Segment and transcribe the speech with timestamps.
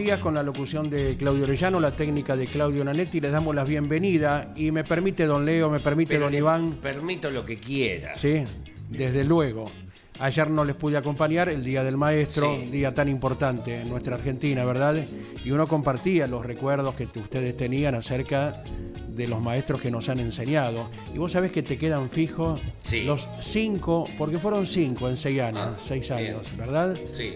[0.00, 3.20] Días con la locución de Claudio Orellano, la técnica de Claudio Nanetti.
[3.20, 6.72] Les damos la bienvenida y me permite don Leo, me permite Pero don Iván.
[6.80, 8.14] Permito lo que quiera.
[8.16, 8.42] Sí,
[8.88, 9.70] desde luego.
[10.18, 12.70] Ayer no les pude acompañar, el Día del Maestro, Sí.
[12.70, 14.96] día tan importante en nuestra Argentina, ¿verdad?
[15.44, 18.62] Y uno compartía los recuerdos que ustedes tenían acerca
[19.08, 20.88] de los maestros que nos han enseñado.
[21.14, 23.04] Y vos sabés que te quedan fijos Sí.
[23.04, 26.34] los cinco, porque fueron cinco en seis años, Ah, seis bien.
[26.34, 26.96] años, ¿verdad?
[27.12, 27.32] Sí.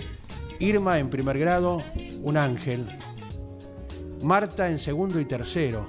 [0.61, 1.83] Irma en primer grado,
[2.23, 2.85] un ángel.
[4.23, 5.87] Marta en segundo y tercero.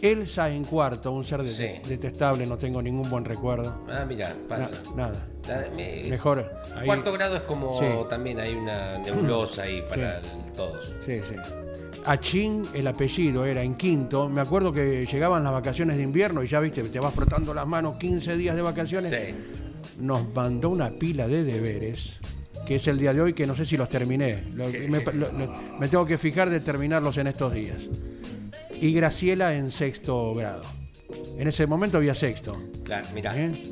[0.00, 1.66] Elsa en cuarto, un ser Sí.
[1.88, 3.84] detestable, no tengo ningún buen recuerdo.
[3.90, 4.80] Ah, mira, pasa.
[4.94, 5.26] Na- nada.
[5.48, 6.52] La- me- Mejor.
[6.76, 7.84] ahí- Cuarto grado es como Sí.
[8.08, 10.28] también hay una nebulosa ahí para Sí.
[10.46, 10.94] el- todos.
[11.04, 11.34] Sí, sí.
[12.04, 14.28] Achín, el apellido, era en quinto.
[14.28, 17.66] Me acuerdo que llegaban las vacaciones de invierno y ya viste, te vas frotando las
[17.66, 19.10] manos 15 días de vacaciones.
[19.10, 19.34] Sí.
[19.98, 22.18] Nos mandó una pila de deberes,
[22.68, 24.44] que es el día de hoy, que no sé si los terminé.
[24.54, 27.88] Lo- me, lo- lo- me tengo que fijar de terminarlos en estos días.
[28.78, 30.62] Y Graciela en sexto grado.
[31.38, 32.62] En ese momento había sexto.
[32.84, 33.32] Claro, mira.
[33.34, 33.62] ¿eh?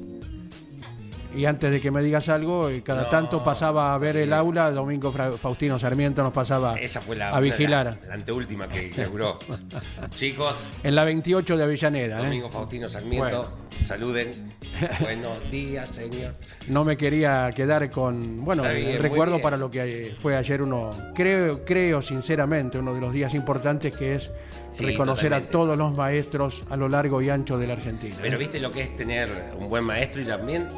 [1.35, 4.33] Y antes de que me digas algo, eh, cada No, tanto pasaba a ver el
[4.33, 7.99] aula, Domingo Faustino Sarmiento nos pasaba Esa fue la, a vigilar.
[8.01, 9.39] La, la anteúltima que inauguró.
[10.17, 12.21] Chicos, En la 28 de Avellaneda.
[12.21, 12.25] ¿eh?
[12.25, 13.53] Domingo Faustino Sarmiento,
[13.85, 14.56] saluden.
[15.01, 16.35] Buenos días, señor.
[16.69, 21.65] No me quería quedar con, bueno, bien, recuerdo para lo que fue ayer uno, creo,
[21.65, 24.31] creo sinceramente, uno de los días importantes que es
[24.73, 25.49] Sí, reconocer totalmente.
[25.49, 28.15] a todos los maestros a lo largo y ancho de la Argentina.
[28.21, 28.39] Pero ¿eh?
[28.39, 30.69] viste lo que es tener un buen maestro y también,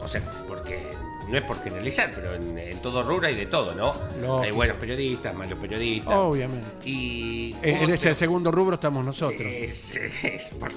[0.00, 0.88] o sea, porque
[1.28, 4.40] no es por generalizar, pero en, en todo rubro hay de todo, ¿no?
[4.40, 6.14] Hay buenos periodistas, malos periodistas.
[6.14, 6.66] Obviamente.
[6.88, 9.38] Y En, en ¿cómo ese segundo rubro estamos nosotros.
[9.38, 10.70] Sí, es- es por-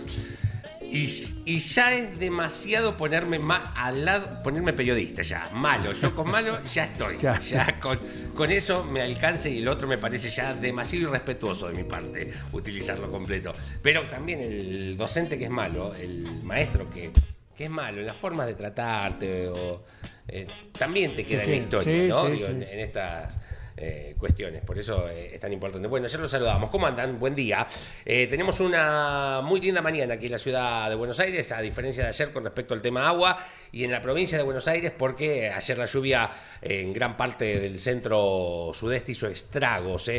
[0.91, 1.07] y,
[1.45, 6.63] y ya es demasiado ponerme más al lado, ponerme periodista ya, malo, yo con malo
[6.65, 7.39] ya estoy, Ya.
[7.39, 7.99] ya, con,
[8.35, 12.31] con eso me alcanza y el otro me parece ya demasiado irrespetuoso de mi parte
[12.51, 13.53] utilizarlo completo.
[13.81, 17.11] Pero también el docente que es malo, el maestro que,
[17.57, 19.83] que es malo en las formas de tratarte o
[20.27, 20.45] eh,
[20.77, 22.25] también te queda en la historia, sí, ¿no?
[22.27, 22.51] sí, Digo, sí.
[22.53, 23.35] en, en estas
[23.81, 25.87] eh, cuestiones, por eso eh, es tan importante.
[25.87, 26.69] Bueno, ya los saludamos.
[26.69, 27.17] ¿Cómo andan?
[27.17, 27.65] Buen día.
[28.03, 32.03] Eh, tenemos una muy linda mañana aquí en la ciudad de Buenos Aires, a diferencia
[32.03, 33.37] de ayer con respecto al tema agua,
[33.71, 36.29] y en la provincia de Buenos Aires, porque ayer la lluvia
[36.61, 40.11] en gran parte del centro sudeste hizo estragos,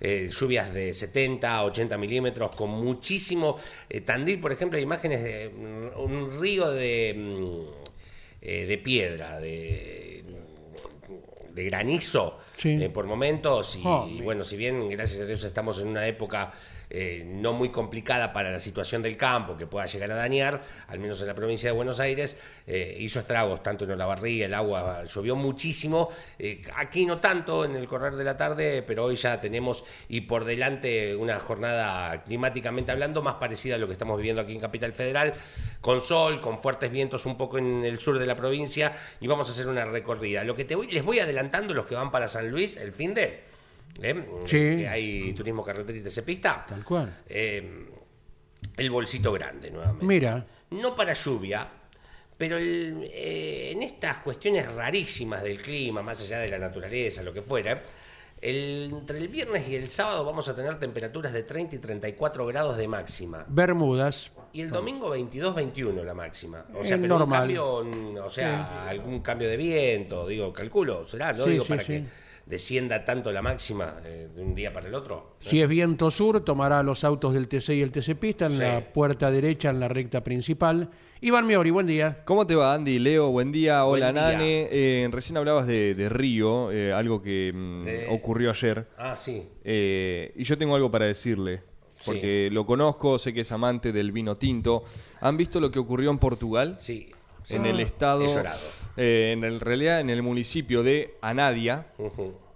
[0.00, 3.58] lluvias de 70, 80 milímetros, con muchísimo.
[4.04, 10.17] Tandil, por ejemplo, hay imágenes de mm, un río de, mm, de piedra, de
[11.58, 12.82] de granizo Sí.
[12.82, 16.06] eh, por momentos y, Oh, y bueno, si bien gracias a Dios estamos en una
[16.06, 16.52] época
[16.90, 20.98] eh, no muy complicada para la situación del campo que pueda llegar a dañar, al
[20.98, 25.04] menos en la provincia de Buenos Aires, eh, hizo estragos tanto en Olavarría, el agua
[25.04, 29.40] llovió muchísimo, eh, aquí no tanto en el correr de la tarde, pero hoy ya
[29.40, 34.40] tenemos y por delante una jornada climáticamente hablando más parecida a lo que estamos viviendo
[34.40, 35.34] aquí en Capital Federal,
[35.80, 39.48] con sol, con fuertes vientos un poco en el sur de la provincia y vamos
[39.48, 40.44] a hacer una recorrida.
[40.44, 43.14] Lo que te voy, les voy adelantando los que van para San Luis el fin
[43.14, 43.47] de...
[44.02, 44.24] ¿eh?
[44.46, 44.58] Sí.
[44.76, 46.64] Que hay turismo carretera y pista.
[46.68, 47.22] Tal cual.
[47.28, 47.86] Eh,
[48.76, 50.04] el bolsito grande nuevamente.
[50.06, 51.66] Mira, No para lluvia,
[52.36, 57.32] pero el- eh, en estas cuestiones rarísimas del clima, más allá de la naturaleza, lo
[57.32, 57.82] que fuera,
[58.40, 62.46] el- entre el viernes y el sábado vamos a tener temperaturas de 30 y 34
[62.46, 63.44] grados de máxima.
[63.48, 64.30] Bermudas.
[64.52, 66.64] Y el domingo 22-21 la máxima.
[66.74, 67.40] O sea, pero un normal.
[67.40, 71.44] cambio, mm, o sea, algún cambio de viento, digo, calculo, será, ¿no?
[71.44, 72.04] Sí, digo, sí, para que
[72.48, 75.36] descienda tanto la máxima eh, de un día para el otro.
[75.40, 78.58] Si es viento sur, tomará los autos del TC y el TC Pista en Sí.
[78.58, 80.90] la puerta derecha, en la recta principal.
[81.20, 82.22] Iván Miori, buen día.
[82.24, 82.98] ¿Cómo te va, Andy?
[82.98, 83.84] Leo, buen día.
[83.84, 84.32] Hola, Buen día.
[84.32, 84.68] Nane.
[84.70, 88.86] Eh, recién hablabas de, de Río, eh, algo que mm, De- ocurrió ayer.
[88.96, 89.44] Ah, sí.
[89.64, 91.62] Eh, y yo tengo algo para decirle.
[92.06, 94.84] porque lo conozco, sé que es amante del vino tinto.
[95.20, 96.76] ¿Han visto lo que ocurrió en Portugal?
[96.78, 97.10] Sí.
[97.42, 97.56] Sí.
[97.56, 98.60] En el estado, He llorado.
[98.96, 101.86] eh, en el realidad, en el municipio de Anadia,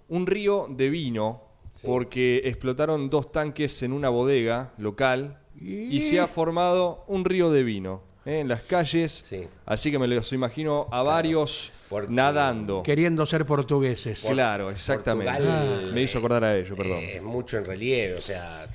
[0.09, 1.41] un río de vino,
[1.83, 7.63] porque explotaron dos tanques en una bodega local y, se ha formado un río de
[7.63, 8.39] vino ¿eh?
[8.39, 9.23] en las calles.
[9.25, 9.47] Sí.
[9.65, 11.71] Así que me los imagino a varios
[12.09, 12.83] nadando.
[12.83, 14.25] Queriendo ser portugueses.
[14.29, 15.31] Claro, exactamente.
[15.31, 16.99] Portugal, Me hizo acordar a ello, perdón.
[16.99, 18.67] eh, es mucho en relieve, o sea,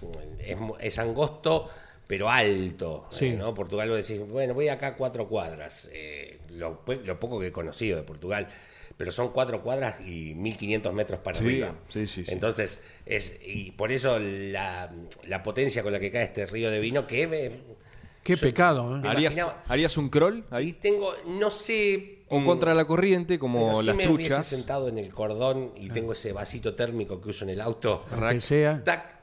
[0.81, 1.69] es angosto,
[2.09, 3.07] pero alto.
[3.13, 3.27] Sí.
[3.27, 3.55] eh, ¿no?
[3.55, 5.89] Portugal, vos decís, bueno, voy acá a cuatro cuadras.
[5.93, 8.49] eh, lo, pu- lo poco que he conocido de Portugal,
[8.97, 11.75] pero son cuatro cuadras y 1500 metros para Sí, arriba.
[11.89, 12.33] sí, sí, sí.
[12.33, 14.91] Entonces, es, y por eso la,
[15.29, 17.79] la potencia con la que cae este río de vino, que me-
[18.25, 19.01] Qué yo- pecado, ¿eh?
[19.03, 22.17] me ¿Harías, imaginaba- ¿Harías un croll Ahí tengo, no sé.
[22.31, 24.45] O contra la corriente, como las me truchas.
[24.45, 28.05] sentado en el cordón y tengo ese vasito térmico que uso en el auto.
[28.31, 28.83] Que sea.
[28.85, 29.18] Tac,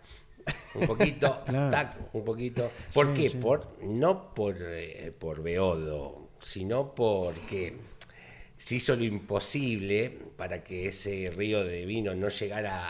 [0.76, 1.70] un poquito, Claro.
[1.70, 2.72] tac, un poquito.
[2.94, 3.30] ¿Por Sí, qué?
[3.30, 3.38] sí.
[3.38, 7.78] Por, no por, eh, por beodo, sino porque
[8.58, 12.90] se hizo lo imposible para que ese río de vino no llegara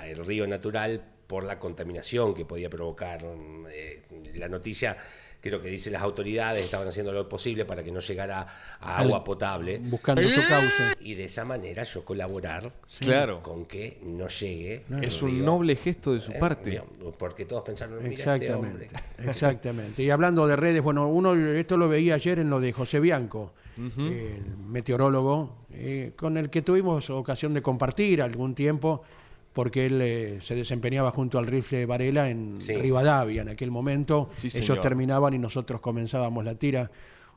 [0.00, 3.24] al río natural por la contaminación que podía provocar.
[3.70, 4.02] eh,
[4.34, 4.96] la noticia,
[5.40, 8.46] creo que dice las autoridades, estaban haciendo lo posible para que no llegara
[8.80, 9.78] a agua potable.
[9.78, 10.94] Buscando su cauce.
[11.00, 13.42] Y de esa manera yo colaborar Claro.
[13.42, 14.84] con que no llegue.
[15.02, 15.44] Es un río.
[15.44, 16.82] noble gesto de su Eh, parte.
[17.18, 18.86] Porque todos pensaron, mira este hombre.
[18.86, 18.90] Exactamente,
[19.30, 20.02] exactamente.
[20.02, 23.52] Y hablando de redes, bueno, uno esto lo veía ayer en lo de José Bianco,
[23.76, 29.02] el meteorólogo, eh, con el que tuvimos ocasión de compartir algún tiempo,
[29.52, 32.74] porque él eh, se desempeñaba junto al rifle Varela en Sí.
[32.76, 34.30] Rivadavia en aquel momento.
[34.36, 34.80] Sí, Ellos señor.
[34.80, 36.90] terminaban y nosotros comenzábamos la tira.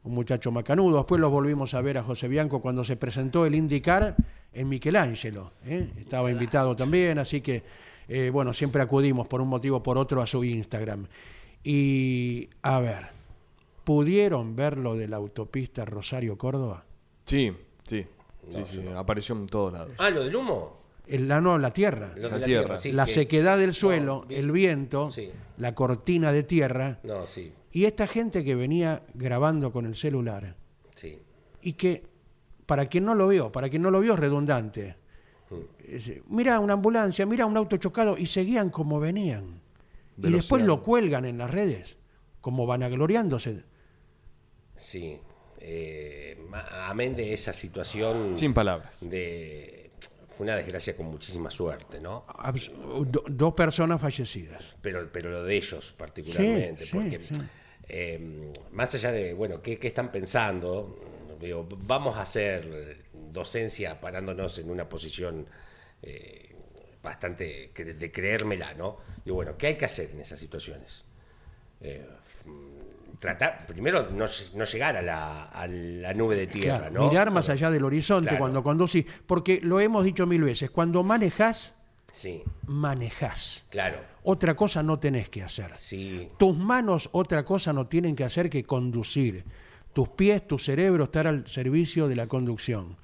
[0.04, 0.98] Un muchacho macanudo.
[0.98, 4.16] Después los volvimos a ver a José Bianco cuando se presentó el indicar
[4.52, 5.52] en Michelangelo.
[5.66, 5.90] ¿eh?
[5.98, 7.64] Estaba invitado también, así que,
[8.10, 11.08] eh, bueno, siempre acudimos por un motivo o por otro a su Instagram.
[11.64, 13.08] Y, a ver,
[13.86, 16.84] ¿pudieron ver lo de la autopista Rosario-Córdoba?
[17.26, 17.54] Sí,
[17.86, 18.06] sí.
[18.50, 19.92] Sí, sí, apareció en todos lados.
[19.98, 20.83] Ah, lo del humo.
[21.08, 22.14] El, la, no, la tierra.
[22.16, 22.64] Lo La de la tierra.
[22.66, 22.76] tierra.
[22.78, 25.30] sí, la que- sequedad del suelo, No, el viento, Sí.
[25.58, 27.00] la cortina de tierra.
[27.04, 30.56] No, sí, Y esta gente que venía grabando con el celular
[30.96, 31.20] sí.
[31.62, 32.04] y que,
[32.66, 34.96] para quien no lo vio, para quien no lo vio es redundante.
[35.88, 39.62] Es, Mira una ambulancia, mira un auto chocado y seguían como venían.
[40.18, 41.98] Y después lo cuelgan en las redes,
[42.42, 43.64] como vanagloriándose.
[44.76, 45.20] Sí.
[45.60, 46.38] Eh,
[46.88, 48.36] amén de esa situación.
[48.38, 48.98] Sin palabras.
[49.02, 49.73] De,
[50.36, 52.26] fue una desgracia con muchísima suerte, ¿no?
[52.28, 52.72] Abs-
[53.06, 54.76] do- dos personas fallecidas.
[54.82, 56.86] Pero, pero lo de ellos particularmente.
[56.86, 57.42] Sí, porque sí.
[57.90, 61.00] eh, más allá de, bueno, ¿qué, qué están pensando?
[61.40, 65.46] Digo, vamos a hacer docencia parándonos en una posición
[66.02, 66.56] eh,
[67.02, 68.98] bastante de creérmela, ¿no?
[69.26, 71.04] Y bueno, ¿qué hay que hacer en esas situaciones?
[71.82, 72.08] Eh,
[73.24, 77.10] tratar, primero, no, no llegar a la, a la nube de tierra, Claro, ¿no?
[77.10, 78.40] Mirar más allá del horizonte Claro.
[78.40, 79.06] cuando conducís.
[79.26, 81.74] Porque lo hemos dicho mil veces, cuando manejás,
[82.12, 83.64] Sí, manejás.
[83.70, 83.98] claro.
[84.24, 85.72] Otra cosa no tenés que hacer.
[85.76, 89.46] Sí, Tus manos otra cosa no tienen que hacer que conducir.
[89.94, 92.98] Tus pies, tu cerebro estar al servicio de la conducción.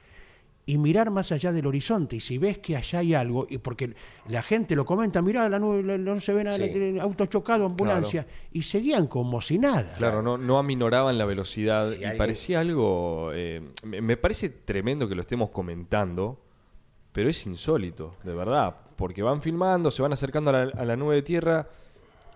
[0.70, 2.18] Y mirar más allá del horizonte.
[2.18, 3.96] Y si ves que allá hay algo, y porque
[4.28, 7.00] la gente lo comenta, mirá, la nube, no se ven Sí.
[7.00, 8.28] auto chocado, ambulancia.
[8.52, 9.94] Y seguían como si nada.
[9.94, 13.32] Claro, no, no aminoraban la velocidad y alguien- parecía algo...
[13.34, 16.40] eh, me me parece tremendo que lo estemos comentando,
[17.12, 20.96] pero es insólito, de verdad, porque van filmando, se van acercando a la, a la
[20.96, 21.68] nube de tierra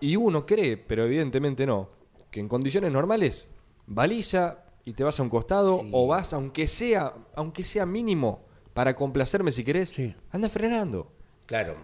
[0.00, 1.88] y uno cree, pero evidentemente no,
[2.32, 3.48] que en condiciones normales
[3.86, 5.90] baliza y te vas a un costado Sí.
[5.92, 10.14] o vas, aunque sea, aunque sea mínimo, para complacerme si querés, Sí.
[10.30, 11.10] anda frenando.
[11.46, 11.76] Claro.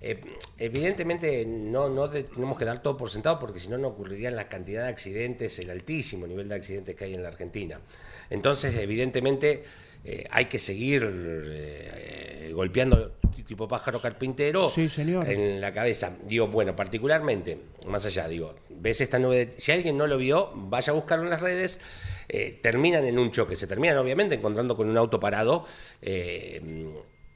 [0.00, 0.20] Eh,
[0.58, 4.36] evidentemente no, no te- tenemos que dar todo por sentado porque si no no ocurrirían
[4.36, 7.80] la cantidad de accidentes, el altísimo nivel de accidentes que hay en la Argentina.
[8.28, 9.64] Entonces, evidentemente,
[10.06, 11.02] eh, hay que seguir
[11.50, 15.28] eh, golpeando tipo pájaro carpintero Sí, señor.
[15.30, 16.16] en la cabeza.
[16.26, 20.50] Digo, bueno, particularmente, más allá, digo, ves esta nube, de- si alguien no lo vio,
[20.54, 21.80] vaya a buscarlo en las redes,
[22.28, 25.64] eh, terminan en un choque, se terminan obviamente encontrando con un auto parado.
[26.02, 26.60] eh,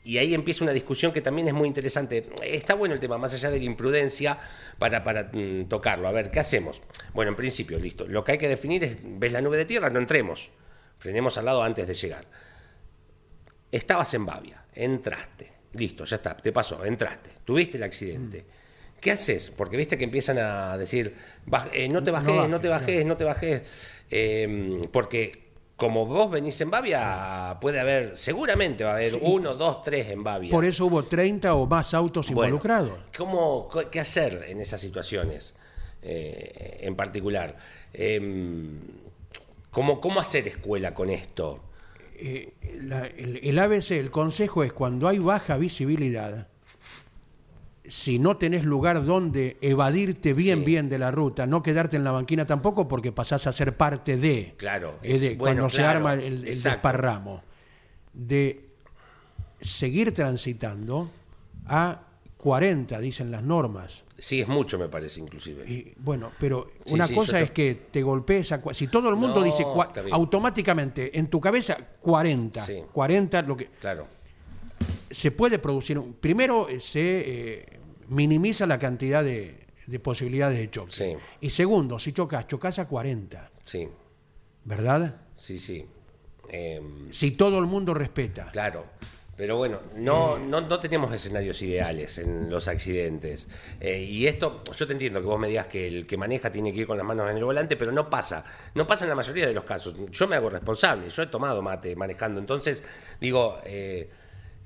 [0.02, 2.26] y ahí empieza una discusión que también es muy interesante.
[2.42, 4.38] Está bueno el tema, más allá de la imprudencia,
[4.78, 6.08] para, para mm, tocarlo.
[6.08, 6.80] A ver, ¿qué hacemos?
[7.12, 8.06] Bueno, en principio, listo.
[8.08, 9.90] Lo que hay que definir es, ¿ves la nube de tierra?
[9.90, 10.50] No entremos.
[10.98, 12.24] Frenemos al lado antes de llegar.
[13.72, 18.44] Estabas en Bavia, entraste, listo, ya está, te pasó, entraste, tuviste el accidente.
[19.00, 19.50] ¿Qué haces?
[19.56, 21.14] Porque viste que empiezan a decir,
[21.46, 23.62] "Baj- eh, no te bajes, no, bajes, te bajes, no te bajes,
[24.10, 29.82] eh, porque como vos venís en Bavia, puede haber, seguramente va a haber uno, dos,
[29.82, 30.50] tres en Bavia.
[30.50, 32.98] Por eso hubo 30 o más autos Bueno, involucrados.
[33.16, 35.54] ¿cómo, ¿Qué hacer en esas situaciones
[36.02, 37.56] eh, en particular?
[37.94, 38.78] Em,
[39.70, 41.64] ¿cómo, ¿Cómo hacer escuela con esto?
[42.22, 46.48] Eh, la- el, el ABC, el consejo es cuando hay baja visibilidad,
[47.84, 50.64] si no tenés lugar donde evadirte bien, Sí.
[50.66, 54.16] bien de la ruta, no quedarte en la banquina tampoco porque pasás a ser parte
[54.16, 54.54] de.
[54.58, 57.42] Claro, Es es- de- bueno, cuando se arma el, el desparramo.
[58.12, 58.66] De
[59.60, 61.10] seguir transitando
[61.66, 62.02] a
[62.36, 64.04] 40, dicen las normas.
[64.20, 65.64] Sí, es mucho, me parece, inclusive.
[65.68, 68.62] Y, bueno, pero Sí, una sí, cosa te- es que te golpees a...
[68.74, 69.64] Si todo el mundo No, dice
[70.12, 72.82] automáticamente en tu cabeza 40, Sí.
[72.92, 74.06] 40, lo que Claro,
[75.10, 75.98] se puede producir.
[75.98, 77.00] un- primero eh, se
[77.60, 77.66] eh,
[78.08, 80.92] minimiza la cantidad de, de posibilidades de choque.
[80.92, 81.16] Sí.
[81.40, 83.88] Y segundo, si chocas, chocas a 40, sí,
[84.64, 85.16] ¿verdad?
[85.34, 85.86] sí, sí.
[86.48, 88.50] Em, Si todo el mundo respeta.
[88.52, 88.84] Claro.
[89.40, 93.48] Pero bueno, no, no, no tenemos escenarios ideales en los accidentes.
[93.80, 96.74] Eh, y esto, yo te entiendo que vos me digas que el que maneja tiene
[96.74, 98.44] que ir con las manos en el volante, pero no pasa.
[98.74, 99.94] No pasa en la mayoría de los casos.
[100.10, 101.08] Yo me hago responsable.
[101.08, 102.38] Yo he tomado mate manejando.
[102.38, 102.84] Entonces,
[103.18, 104.10] digo, eh,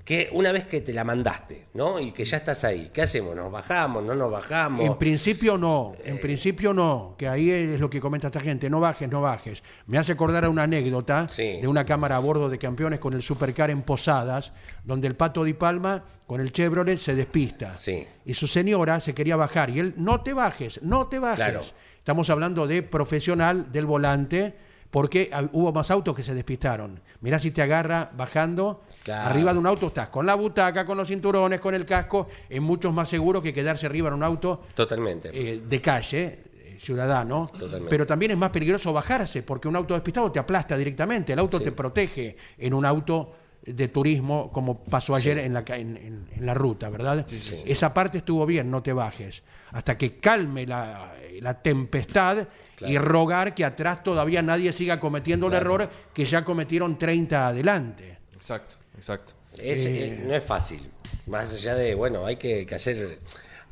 [0.04, 1.98] que una vez que te la mandaste, ¿no?
[1.98, 3.34] Y que ya estás ahí, ¿qué hacemos?
[3.34, 4.04] ¿Nos bajamos?
[4.04, 4.84] ¿No nos bajamos?
[4.84, 6.10] En principio no, Eh.
[6.10, 9.62] en principio no, que ahí es lo que comenta esta gente, no bajes, no bajes.
[9.86, 11.58] Me hace acordar a una anécdota Sí.
[11.60, 14.52] de una cámara a bordo de campeones con el supercar en Posadas,
[14.84, 17.72] donde el Pato Di Palma con el Chevrolet se despista.
[17.78, 18.06] Sí.
[18.26, 21.36] Y su señora se quería bajar y él, no te bajes, no te bajes.
[21.46, 21.62] Claro.
[21.96, 24.54] Estamos hablando de profesional del volante,
[24.94, 27.00] porque hubo más autos que se despistaron.
[27.20, 28.82] Mirá si te agarra bajando.
[29.02, 29.28] Claro.
[29.28, 32.62] Arriba de un auto estás con la butaca, con los cinturones, con el casco, es
[32.62, 35.30] mucho más seguro que quedarse arriba en un auto Totalmente.
[35.34, 37.90] eh, de calle, eh, ciudadano, Totalmente.
[37.90, 41.58] pero también es más peligroso bajarse porque un auto despistado te aplasta directamente, el auto
[41.58, 41.64] Sí.
[41.64, 43.32] te protege en un auto
[43.66, 47.26] de turismo como pasó ayer en, la, ca- en, en- en la ruta, ¿verdad?
[47.28, 47.62] sí.
[47.66, 49.42] Esa parte estuvo bien, no te bajes,
[49.72, 52.46] hasta que calme la, la tempestad
[52.80, 55.74] y rogar que atrás todavía nadie siga cometiendo el Claro.
[55.76, 58.18] error que ya cometieron 30 adelante.
[58.34, 59.32] Exacto, exacto.
[59.56, 60.06] Es- Eh.
[60.08, 60.90] eh, no es fácil.
[61.26, 63.20] Más allá de, bueno, hay que, que hacer.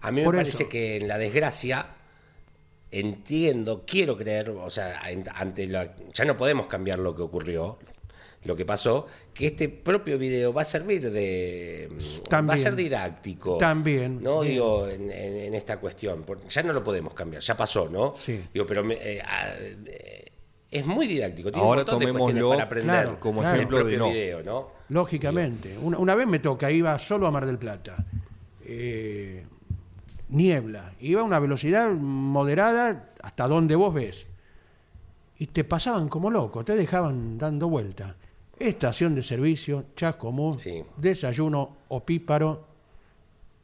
[0.00, 0.68] A mí me parece eso.
[0.70, 1.86] que en la desgracia
[2.90, 5.00] entiendo, quiero creer, o sea,
[5.34, 7.78] ante la, ya no podemos cambiar lo que ocurrió,
[8.44, 11.88] lo que pasó, que este propio video va a servir de,
[12.32, 13.56] va a ser didáctico.
[13.58, 14.22] También.
[14.22, 14.52] No Bien.
[14.52, 18.14] digo en, en- en esta cuestión, ya no lo podemos cambiar, ya pasó, ¿no?
[18.16, 18.40] Sí.
[18.52, 19.46] Digo, pero me- eh, ah,
[19.86, 20.32] eh,
[20.70, 21.52] es muy didáctico.
[21.52, 23.56] Tiene Ahora un montón de cuestiones para aprender Claro, como claro.
[23.56, 24.10] ejemplo de propio no.
[24.10, 24.68] video, ¿no?
[24.88, 25.78] Lógicamente.
[25.78, 27.96] Una, una vez me toca, iba solo a Mar del Plata.
[28.64, 29.44] Eh,
[30.30, 30.92] niebla.
[31.00, 34.26] Iba a una velocidad moderada hasta donde vos ves.
[35.38, 38.16] Y te pasaban como loco, te dejaban dando vuelta.
[38.68, 40.84] Estación de servicio, Chascomú, Sí.
[40.96, 42.64] desayuno opíparo.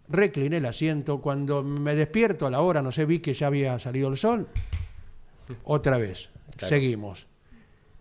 [0.08, 1.20] Recliné el asiento.
[1.20, 4.48] Cuando me despierto a la hora, no sé, vi que ya había salido el sol.
[5.64, 6.30] Otra vez.
[6.56, 6.68] Claro.
[6.68, 7.26] Seguimos.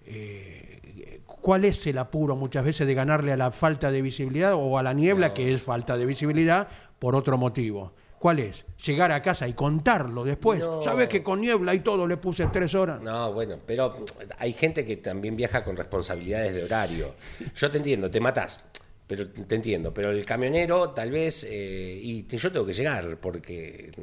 [0.05, 4.77] Eh, ¿Cuál es el apuro muchas veces de ganarle a la falta de visibilidad o
[4.77, 5.33] a la niebla, No.
[5.33, 6.67] que es falta de visibilidad,
[6.99, 7.93] por otro motivo?
[8.19, 8.65] ¿Cuál es?
[8.85, 10.59] Llegar a casa y contarlo después.
[10.59, 10.81] No.
[10.81, 12.99] ¿Sabes que con niebla y todo le puse tres horas?
[13.01, 13.95] No, bueno, pero
[14.39, 17.13] hay gente que también viaja con responsabilidades de horario.
[17.55, 18.63] Yo te entiendo, te matás,
[19.05, 19.93] pero te entiendo.
[19.93, 24.01] Pero el camionero, tal vez, eh, y te- yo tengo que llegar, porque mm,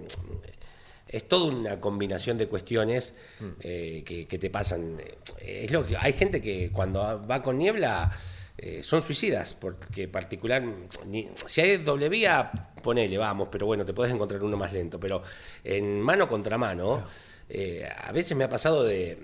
[1.09, 3.15] es toda una combinación de cuestiones
[3.61, 4.97] eh, que, que te pasan.
[5.41, 8.13] Eh, Es lógico, hay gente que cuando va con niebla.
[8.57, 10.63] Eh, son suicidas, porque particular,
[11.07, 12.51] ni- si hay doble vía,
[12.83, 15.23] ponele, vamos, pero bueno, te puedes encontrar uno más lento, pero
[15.65, 17.05] en mano contra mano,
[17.49, 19.19] eh, a veces me ha pasado de,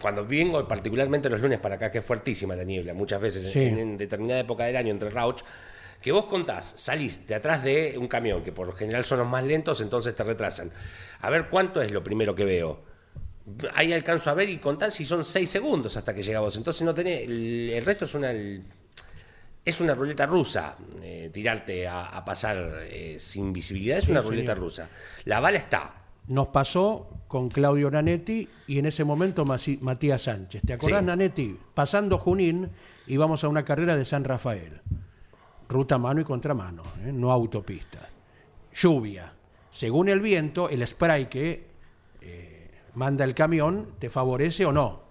[0.00, 3.60] cuando vengo particularmente los lunes para acá, que es fuertísima la niebla, muchas veces Sí.
[3.62, 5.42] en, en determinada época del año entre Rauch,
[6.00, 9.28] que vos contás, salís de atrás de un camión, que por lo general son los
[9.28, 10.70] más lentos, entonces te retrasan.
[11.20, 12.82] A ver cuánto es lo primero que veo.
[13.74, 16.56] Ahí alcanzo a ver y contar si son seis segundos hasta que llega vos.
[16.56, 18.32] Entonces no tenés, el, el resto es una
[19.66, 24.54] es una ruleta rusa, eh, tirarte a, a pasar eh, sin visibilidad, es una ruleta
[24.54, 24.88] rusa.
[25.24, 25.94] La bala está,
[26.28, 30.62] Nos pasó con Claudio Nanetti y en ese momento Masi- Matías Sánchez.
[30.66, 31.06] ¿Te acordás, Sí.
[31.06, 31.58] Nanetti?
[31.74, 32.70] Pasando Junín,
[33.06, 34.80] íbamos a una carrera de San Rafael.
[35.68, 37.10] Ruta mano y contramano, ¿eh?
[37.12, 38.06] no autopista.
[38.74, 39.32] Lluvia.
[39.70, 41.73] Según el viento, el spray que
[42.94, 45.02] manda el camión te favorece o no.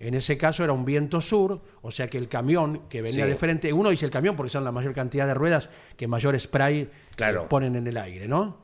[0.00, 3.30] En ese caso era un viento sur, o sea que el camión que venía Sí.
[3.30, 6.38] de frente, uno dice el camión porque son la mayor cantidad de ruedas que mayor
[6.40, 7.48] spray eh, Claro.
[7.48, 8.58] ponen en el aire, ¿no?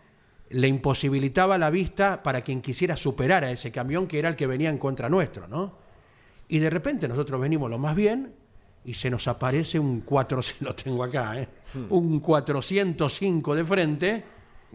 [0.50, 4.48] Le imposibilitaba la vista para quien quisiera superar a ese camión que era el que
[4.48, 5.72] venía en contra nuestro, ¿no?
[6.48, 8.34] Y de repente nosotros venimos lo más bien
[8.84, 11.48] y se nos aparece un 4, lo tengo acá, ¿eh?
[11.90, 14.24] un 405 de frente.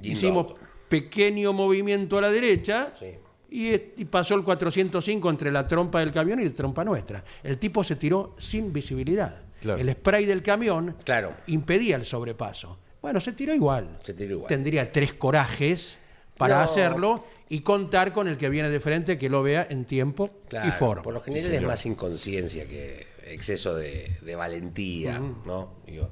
[0.01, 0.53] Hicimos
[0.87, 3.07] pequeño movimiento a la derecha Sí.
[3.55, 7.23] Y, pasó el 405 entre la trompa del camión y la trompa nuestra.
[7.43, 9.43] El tipo se tiró sin visibilidad.
[9.61, 9.79] Claro.
[9.79, 11.33] El spray del camión Claro.
[11.47, 12.79] impedía el sobrepaso.
[13.01, 13.99] Bueno, se tiró igual.
[14.03, 14.47] Se tiró igual.
[14.47, 15.99] Tendría tres corajes
[16.37, 16.61] para No.
[16.63, 20.67] hacerlo y contar con el que viene de frente que lo vea en tiempo Claro,
[20.67, 21.03] y forma.
[21.03, 25.73] por lo general es más inconsciencia que exceso de, de valentía, ¿no?
[25.85, 26.09] Digo,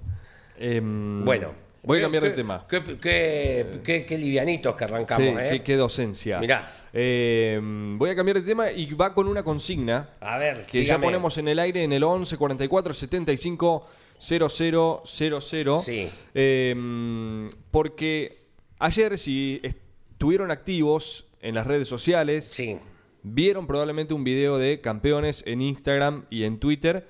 [0.59, 1.53] Em, bueno.
[1.83, 2.65] Voy a cambiar de tema.
[2.69, 5.49] Qué, qué- qué- qué livianitos que arrancamos, Sí, ¿eh?
[5.51, 6.39] qué, qué docencia.
[6.39, 6.69] Mirá.
[6.93, 10.99] Em, voy a cambiar de tema y va con una consigna A ver, que dígame.
[11.01, 13.87] ya ponemos en el aire en el 11 44 75
[14.19, 15.81] 0000.
[15.81, 16.09] Sí.
[16.33, 18.37] Em, porque
[18.79, 22.77] ayer, si estuvieron activos en las redes sociales, Sí,
[23.23, 27.07] vieron probablemente un video de campeones en Instagram y en Twitter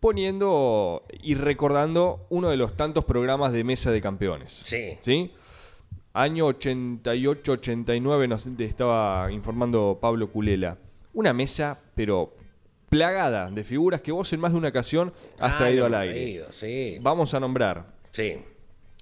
[0.00, 4.62] poniendo y recordando uno de los tantos programas de mesa de campeones.
[4.64, 4.96] sí.
[5.00, 5.32] ¿Sí?
[6.12, 10.76] Año 88-89 nos estaba informando Pablo Culela.
[11.12, 12.34] Una mesa, pero
[12.88, 16.12] plagada de figuras que vos en más de una ocasión has Ah, traído al aire.
[16.14, 16.98] traído, sí.
[17.00, 17.86] Vamos a nombrar.
[18.10, 18.38] Sí.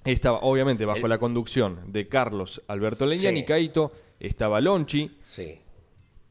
[0.05, 3.39] Estaba, obviamente, bajo El- la conducción de Carlos Alberto Leñán Sí.
[3.39, 5.59] y Caito, estaba Lonchi, Sí.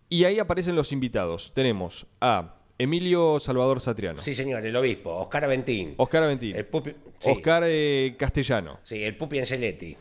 [0.09, 1.53] y ahí aparecen los invitados.
[1.55, 5.95] Tenemos a Emilio Salvador Satriano, Sí, señor, el obispo, Oscar Aventín.
[5.97, 9.97] Oscar Aventín, El Pupi, sí, Oscar eh, Castellano, sí, el Pupi Angeletti.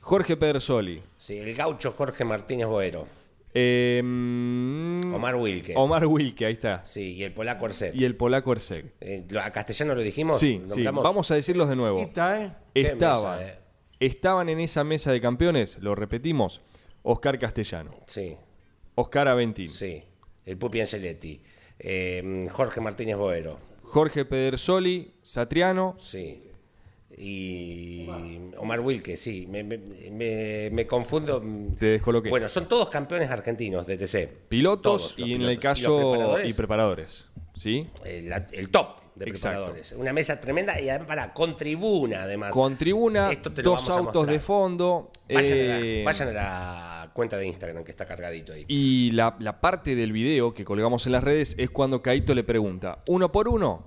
[0.00, 3.06] Jorge Pedersoli, Sí, el gaucho Jorge Martínez Boero.
[3.52, 5.74] eh, mm, Omar Wilke.
[5.76, 6.84] Omar Wilke, ahí está.
[6.84, 7.94] Sí, y el polaco Orset.
[7.94, 8.92] Y el polaco Erseg.
[9.00, 10.40] Eh, lo- ¿A castellano lo dijimos?
[10.40, 10.82] Sí, sí.
[10.82, 12.00] Vamos a decirlos de nuevo.
[12.00, 12.52] Está, ¿eh?
[12.74, 13.58] Estaban, mesa, eh.
[14.00, 16.62] estaban en esa mesa de campeones, lo repetimos,
[17.02, 18.34] Oscar Castellano, Sí,
[18.94, 20.02] Oscar Aventín, sí.
[20.46, 21.40] El Pupi Angeletti.
[21.78, 23.58] Eh, Jorge Martínez Boero.
[23.82, 26.40] Jorge Pedersoli, Satriano, Sí.
[27.16, 28.08] Y
[28.58, 29.46] Omar Wilke, sí.
[29.48, 31.42] Me, me- me- me confundo.
[31.78, 32.28] Te descoloqué.
[32.28, 34.26] Bueno, son todos campeones argentinos de TC.
[34.48, 37.28] pilotos Todos y en el caso preparadores, y preparadores.
[37.54, 37.86] ¿Sí?
[38.04, 39.58] el, el top de Exacto.
[39.58, 39.92] preparadores.
[39.92, 42.50] Una mesa tremenda y además para con tribuna, además.
[42.50, 45.12] Con tribuna, Esto te lo dos vamos a autos de fondo.
[45.32, 48.66] Vayan, eh, a la, vayan a la cuenta de Instagram que está cargadito ahí.
[48.68, 52.44] Y la, la parte del video que colgamos en las redes es cuando Caito le
[52.44, 53.86] pregunta, uno por uno,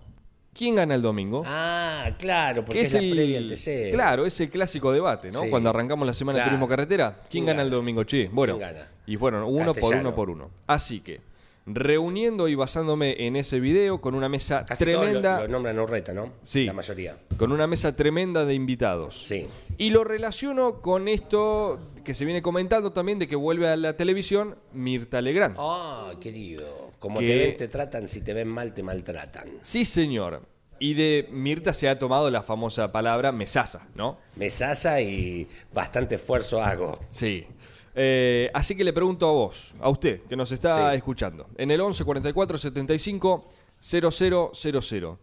[0.54, 1.44] ¿quién gana el domingo?
[1.46, 3.92] Ah, claro, porque Que es, la previa al TC.
[3.92, 5.42] Claro, es el clásico debate, ¿no?
[5.44, 5.50] Sí.
[5.50, 7.64] Cuando arrancamos la semana de turismo carretera, ¿quién, ¿Quién gana, gana?
[7.66, 8.30] el domingo, che?
[8.32, 8.88] Bueno, ¿Quién gana?
[9.06, 10.50] y fueron uno por uno por uno.
[10.66, 11.20] Así que,
[11.66, 16.14] reuniendo y basándome en ese video con una mesa Casi tremenda, lo, lo nombran Urreta,
[16.14, 16.32] ¿no?
[16.42, 16.66] Sí.
[16.66, 17.18] La mayoría.
[17.38, 19.26] con una mesa tremenda de invitados.
[19.28, 19.48] Sí.
[19.78, 23.98] Y lo relaciono con esto que se viene comentando también de que vuelve a la
[23.98, 25.56] televisión Mirta Legrand.
[25.60, 26.92] Ah, querido.
[27.00, 28.08] Como Que- te ven, te tratan.
[28.08, 29.50] Si te ven mal, te maltratan.
[29.62, 30.42] Sí, señor.
[30.80, 34.20] Y de Mirta se ha tomado la famosa palabra mesaza, ¿no?
[34.38, 36.98] Mesasa y bastante esfuerzo hago.
[37.10, 37.46] Sí.
[37.94, 40.96] Eh, así que le pregunto a vos, a usted, que nos está Sí.
[40.98, 43.50] escuchando, en el 11 44 75
[43.82, 45.18] 0000.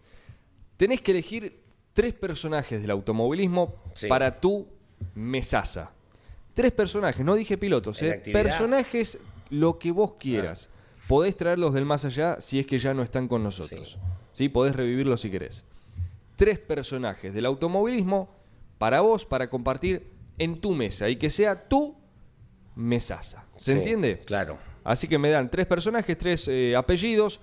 [0.77, 1.62] Tenés que elegir
[1.94, 4.07] tres personajes del automovilismo Sí.
[4.07, 4.66] para tu
[5.14, 5.92] mesaza.
[6.54, 9.18] Tres personajes, no dije pilotos, ¿En eh, personajes
[9.50, 10.68] lo que vos quieras.
[11.08, 13.90] Podés traerlos del más allá si es que ya no están con nosotros.
[13.92, 13.98] Sí.
[14.32, 14.48] Sí.
[14.48, 15.64] Podés revivirlos si querés.
[16.36, 18.34] Tres personajes del automovilismo
[18.78, 21.94] para vos, para compartir en tu mesa y que sea tu
[22.74, 23.44] mesaza.
[23.56, 24.20] ¿Se Sí, entiende?
[24.24, 24.58] Claro.
[24.82, 27.40] Así que me dan tres personajes, tres eh, apellidos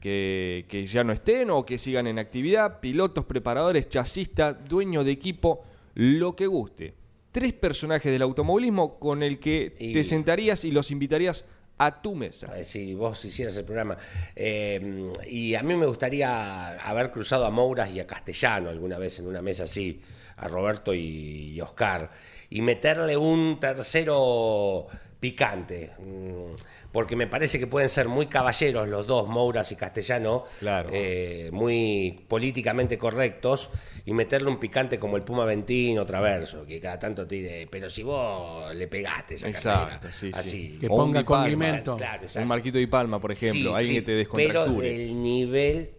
[0.00, 5.10] que, que ya no estén o que sigan en actividad, pilotos, preparadores, chasistas, dueño de
[5.10, 5.62] equipo,
[5.94, 6.94] lo que guste.
[7.32, 11.44] Tres personajes del automovilismo con el que Y- te sentarías y los invitarías
[11.78, 12.58] a tu mesa.
[12.58, 13.96] Eh, Si vos hicieras el programa.
[14.36, 19.18] Eh, y a mí me gustaría haber cruzado a Mouras y a Castellano alguna vez
[19.20, 20.00] en una mesa así,
[20.36, 22.10] a Roberto y, y Oscar,
[22.50, 24.86] y meterle un tercero
[25.20, 25.90] picante.
[25.98, 26.54] mm,
[26.92, 30.88] Porque me parece que pueden ser muy caballeros los dos, Mouras y Castellano, Claro.
[30.92, 33.70] eh, muy políticamente correctos,
[34.06, 37.88] y meterle un picante como el Puma Ventín o Traverso, que cada tanto tire, pero
[37.90, 40.30] si vos le pegaste esa Exacto, carrera, sí, sí.
[40.34, 40.78] así.
[40.80, 41.96] Que ponga condimento.
[41.96, 42.48] Claro, Un.
[42.48, 44.18] Marquito y Palma, por ejemplo, Sí, alguien sí, que te Pero
[44.64, 45.04] descontracture.
[45.04, 45.90] el nivel,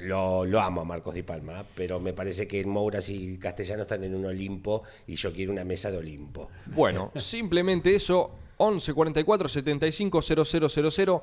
[0.00, 4.04] lo, lo amo a Marcos Di Palma, pero me parece que Mouras y Castellano están
[4.04, 6.48] en un Olimpo y yo quiero una mesa de Olimpo.
[6.66, 11.20] Bueno, simplemente eso, 11 44 75 0000,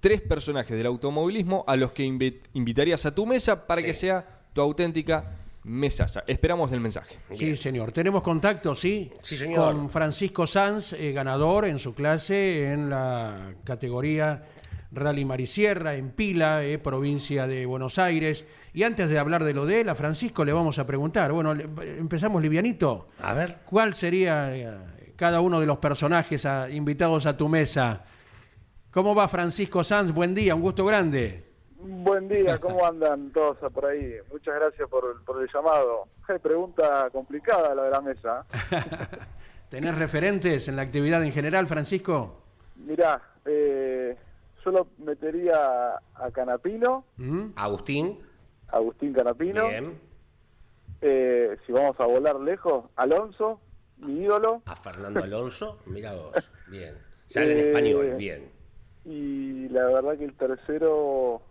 [0.00, 3.86] tres personajes del automovilismo a los que invi- invitarías a tu mesa para Sí.
[3.86, 6.24] que sea tu auténtica mesaza.
[6.26, 7.18] Esperamos el mensaje.
[7.32, 7.92] Sí, señor.
[7.92, 9.12] Tenemos contacto, sí.
[9.20, 9.72] Sí, señor.
[9.74, 14.44] Con Francisco Sanz, eh, ganador en su clase en la categoría
[14.92, 18.44] Rally Marisierra, en Pila, eh, provincia de Buenos Aires.
[18.74, 21.32] Y antes de hablar de lo de él, a Francisco le vamos a preguntar.
[21.32, 21.64] Bueno, le-
[21.98, 23.08] empezamos livianito.
[23.20, 23.58] A ver.
[23.64, 24.70] ¿Cuál sería eh,
[25.16, 28.04] cada uno de los personajes ah, invitados a tu mesa?
[28.90, 30.12] ¿Cómo va Francisco Sanz?
[30.12, 31.50] Buen día, un gusto grande.
[31.84, 34.14] Buen día, ¿cómo andan todos por ahí?
[34.30, 36.06] Muchas gracias por, por el llamado.
[36.28, 38.44] Eh, pregunta complicada la de la mesa.
[39.68, 42.42] ¿Tenés referentes en la actividad en general, Francisco?
[42.76, 44.14] Mirá, eh,
[44.64, 47.50] yo lo metería a Canapino, ¿Mm?
[47.56, 48.18] Agustín.
[48.68, 49.68] Agustín Canapino.
[49.68, 50.00] Bien.
[51.00, 53.60] Eh, si vamos a volar lejos, Alonso,
[53.98, 54.62] mi ídolo.
[54.66, 55.78] A Fernando Alonso.
[55.86, 56.50] Mira vos.
[56.68, 56.94] Bien.
[57.26, 58.14] Sale en Eh, español.
[58.16, 58.50] Bien.
[59.04, 61.42] Y la verdad que el tercero,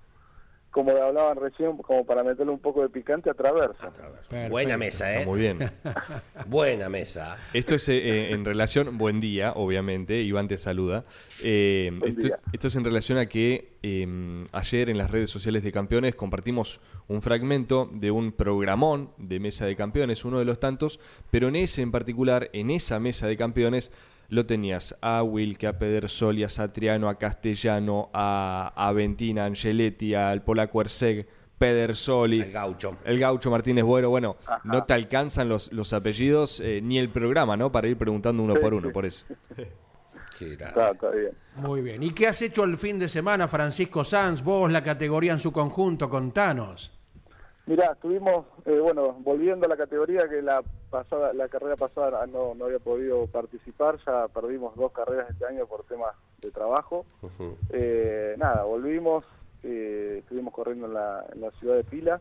[0.71, 3.87] como hablaban recién, como para meterle un poco de picante a Traversa.
[3.87, 4.21] A través.
[4.21, 4.49] Perfecto.
[4.49, 5.25] Buena mesa, Está ¿eh?
[5.25, 5.59] muy bien.
[6.47, 7.37] Buena mesa.
[7.53, 11.03] Esto es eh, en relación, buen día, obviamente, Iván te saluda.
[11.43, 12.39] Eh, Buen esto, día.
[12.53, 16.79] esto es en relación a que eh, ayer en las redes sociales de campeones compartimos
[17.07, 21.57] un fragmento de un programón de mesa de campeones, uno de los tantos, pero en
[21.57, 23.91] ese en particular, en esa mesa de campeones,
[24.31, 30.41] lo tenías a Wilke, a Pedersoli, a Satriano, a Castellano, a Aventina, a Angeletti, al
[30.41, 32.39] polaco Erseg, Pedersoli.
[32.39, 32.97] El gaucho.
[33.03, 34.61] El gaucho Martínez Bueno, bueno, Ajá.
[34.63, 37.73] no te alcanzan los, los apellidos eh, ni el programa, ¿no?
[37.73, 39.25] Para ir preguntando uno por uno, por eso.
[40.39, 41.33] Está, está bien.
[41.57, 42.01] Muy bien.
[42.01, 44.43] ¿Y qué has hecho el fin de semana, Francisco Sanz?
[44.43, 46.91] Vos, la categoría en su conjunto, contanos.
[47.67, 52.55] Mirá, estuvimos, eh, bueno, volviendo a la categoría que la pasada, la carrera pasada no,
[52.55, 57.05] no había podido participar, ya perdimos dos carreras este año por temas de trabajo.
[57.21, 57.55] Ujú.
[57.69, 59.23] Eh, nada, volvimos,
[59.63, 62.19] eh, estuvimos corriendo en la, en la ciudad de Pila,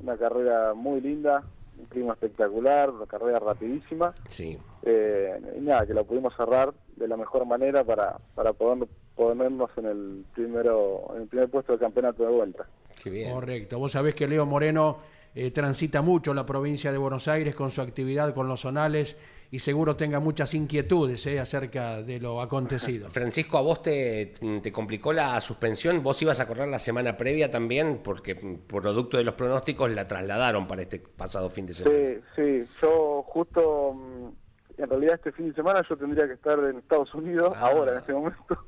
[0.00, 1.42] una carrera muy linda,
[1.78, 4.14] un clima espectacular, una carrera rapidísima.
[4.28, 4.58] Sí.
[4.82, 9.70] Eh, y nada, que la pudimos cerrar de la mejor manera para, para poder ponernos
[9.78, 12.66] en el primero en el primer puesto del campeonato de vuelta.
[13.02, 13.32] Qué bien.
[13.32, 13.78] Correcto.
[13.78, 14.98] Vos sabés que Leo Moreno
[15.34, 19.16] eh, transita mucho la provincia de Buenos Aires con su actividad con los zonales
[19.50, 23.08] y seguro tenga muchas inquietudes eh, acerca de lo acontecido.
[23.10, 26.02] Francisco, ¿a vos te, te complicó la suspensión?
[26.02, 28.00] ¿Vos ibas a correr la semana previa también?
[28.02, 31.96] Porque mm, producto de los pronósticos la trasladaron para este pasado fin de semana.
[31.96, 32.20] Sí,
[32.64, 36.78] sí, yo justo, mm, en realidad este fin de semana yo tendría que estar en
[36.78, 37.68] Estados Unidos, Ah.
[37.68, 38.58] ahora en este momento,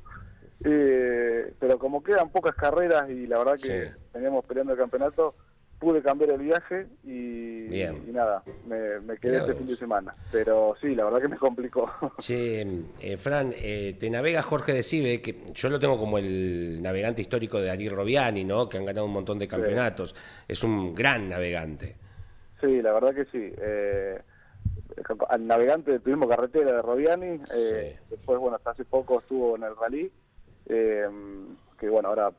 [0.63, 3.91] Eh, pero como quedan pocas carreras y la verdad que Sí.
[4.13, 5.35] veníamos peleando el campeonato,
[5.79, 7.69] pude cambiar el viaje y,
[8.11, 9.59] nada, me, me quedé Mirá este vos.
[9.59, 10.15] fin de semana.
[10.29, 11.89] Pero sí, la verdad que me complicó.
[12.19, 12.61] Che,
[12.99, 17.21] eh, Fran, eh, te navega Jorge de Cibe, que yo lo tengo como el navegante
[17.21, 18.67] histórico de Ari Robiani, ¿no?
[18.67, 20.13] Que han ganado un montón de campeonatos.
[20.49, 21.95] Es un gran navegante.
[22.59, 23.53] Sí, la verdad que sí.
[23.57, 24.19] Eh,
[25.29, 28.05] al navegante de turismo carretera de Robiani, eh, Sí.
[28.09, 30.11] después, bueno, hasta hace poco estuvo en el rally,
[30.69, 31.07] eh,
[31.79, 32.31] que bueno, ahora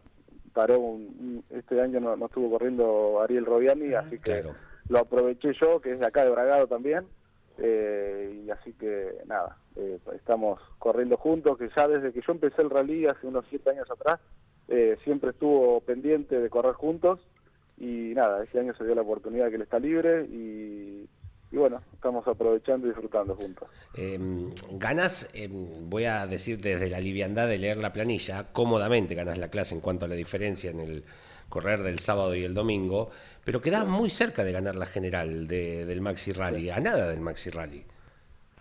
[0.53, 4.55] paró, un- este año no, no estuvo corriendo Ariel Robiani, así que claro.
[4.89, 7.07] lo aproveché yo, que es de acá de Bragado también,
[7.59, 12.63] eh, y así que nada, eh, estamos corriendo juntos, que ya desde que yo empecé
[12.63, 14.19] el rally hace unos siete años atrás,
[14.69, 17.21] eh, siempre estuvo pendiente de correr juntos,
[17.77, 21.09] y nada, este año se dio la oportunidad que él está libre y,
[21.53, 23.69] y bueno, estamos aprovechando y disfrutando juntos.
[23.95, 24.19] Eh,
[24.73, 29.49] ganas, eh, voy a decir desde la liviandad de leer la planilla, cómodamente ganas la
[29.49, 31.05] clase en cuanto a la diferencia en el
[31.49, 33.11] correr del sábado y el domingo,
[33.45, 37.21] pero quedás muy cerca de ganar la general de- del Maxi Rally, a nada del
[37.21, 37.85] Maxi Rally.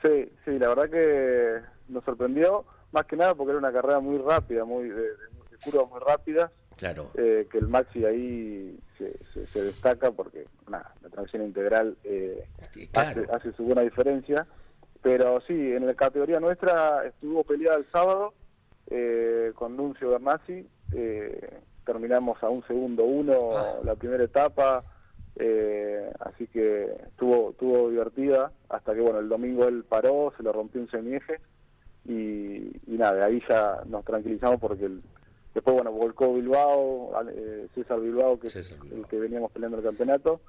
[0.02, 4.18] Sí, sí, la verdad que nos sorprendió, más que nada porque era una carrera muy
[4.18, 6.50] rápida, muy de- de curvas muy rápidas,
[6.80, 7.12] Claro.
[7.16, 12.46] eh, que el Maxi ahí se, se- se destaca porque nada, la tracción integral eh,
[12.94, 13.22] claro.
[13.22, 14.48] hace, hace su buena diferencia.
[15.02, 18.34] Pero sí, en la categoría nuestra estuvo peleada el sábado
[18.90, 20.68] eh, con Nuncio Bernasi.
[20.94, 23.80] eh, terminamos a un segundo uno Ah.
[23.84, 24.84] la primera etapa.
[25.42, 30.52] eh, así que estuvo, estuvo divertida hasta que bueno el domingo él paró, se le
[30.52, 31.40] rompió un semieje
[32.06, 35.02] y, y nada, de ahí ya nos tranquilizamos porque el,
[35.54, 39.00] después bueno volcó Bilbao, al- eh, César Bilbao que es César Bilbao.
[39.00, 40.42] el que veníamos peleando el campeonato,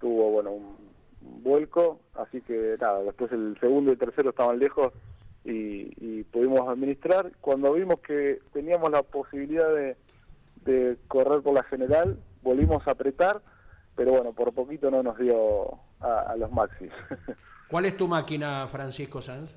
[0.00, 0.76] tuvo bueno un,
[1.22, 4.92] un vuelco, así que nada, después el segundo y el tercero estaban lejos
[5.44, 7.32] y, y pudimos administrar.
[7.40, 9.96] Cuando vimos que teníamos la posibilidad de,
[10.64, 13.40] de correr por la general, volvimos a apretar,
[13.96, 16.90] pero bueno, por poquito no nos dio a, a los maxis.
[17.70, 19.54] ¿Cuál es tu máquina, Francisco Sanz?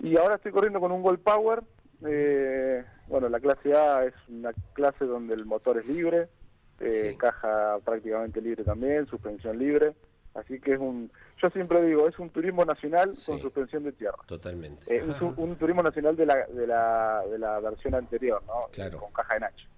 [0.00, 1.62] Y ahora estoy corriendo con un Gold Power.
[2.06, 6.28] Eh, bueno, la clase A es una clase donde el motor es libre,
[6.80, 7.16] eh, Sí.
[7.16, 9.94] caja prácticamente libre también, suspensión libre.
[10.34, 13.30] Así que es un, yo siempre digo, es un turismo nacional Sí.
[13.30, 14.18] con suspensión de tierra.
[14.26, 14.84] Totalmente.
[14.92, 18.62] Eh, un, tu- un turismo nacional de la, de la, de la versión anterior, ¿no?
[18.72, 18.98] Claro.
[18.98, 19.68] Con caja de Nacho,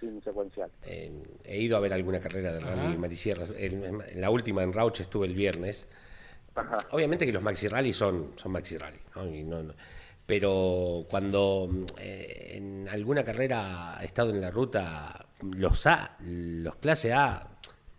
[0.00, 0.70] sin secuencial.
[0.84, 1.10] Eh,
[1.44, 3.50] he ido a ver alguna carrera de rally Marisierras.
[3.56, 5.88] En, en la última en Rauch estuve el viernes.
[6.54, 6.76] Ajá.
[6.90, 9.26] Obviamente que los maxi rally son, son maxi rally, ¿no?
[9.26, 9.72] Y no- no-
[10.26, 17.12] pero cuando eh, en alguna carrera he estado en la ruta, los A, los clase
[17.12, 17.48] A,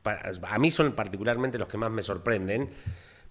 [0.01, 2.69] para- a mí son particularmente los que más me sorprenden,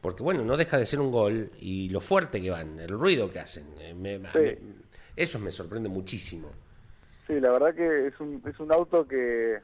[0.00, 3.30] porque bueno, no deja de ser un gol y lo fuerte que van, el ruido
[3.30, 3.66] que hacen.
[3.80, 4.58] eh, me- me-
[5.16, 6.50] eso me sorprende muchísimo.
[7.26, 9.58] Sí, la verdad que es un, es un auto que,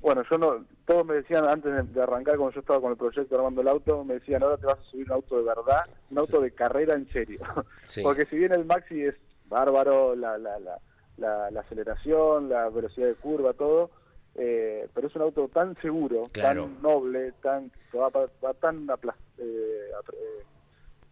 [0.00, 3.36] bueno, yo no, todos me decían antes de, arrancar, cuando yo estaba con el proyecto
[3.36, 6.18] armando el auto, me decían, ahora te vas a subir un auto de verdad, un
[6.18, 7.40] auto de carrera en serio.
[7.84, 8.02] Sí.
[8.02, 9.14] Porque si bien el Maxi es
[9.48, 10.78] bárbaro, la, la, la,
[11.18, 13.90] la, la aceleración, la velocidad de curva, todo,
[14.34, 16.64] eh, pero es un auto tan seguro, Claro.
[16.64, 18.94] tan noble, tan que va, va tan eh,
[19.38, 20.42] eh,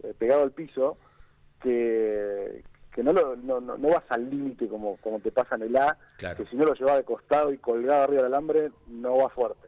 [0.02, 0.98] eh, pegado al piso
[1.62, 2.62] que,
[2.94, 5.76] que no, lo, no, no, no vas al límite como, como te pasa en el
[5.76, 6.36] A, Claro.
[6.36, 9.66] que si no lo llevas de costado y colgado arriba del alambre, no va fuerte.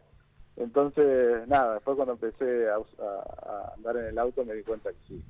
[0.57, 4.63] Entonces, nada, después cuando empecé a, us- a- a andar en el auto me di
[4.63, 5.23] cuenta que sí,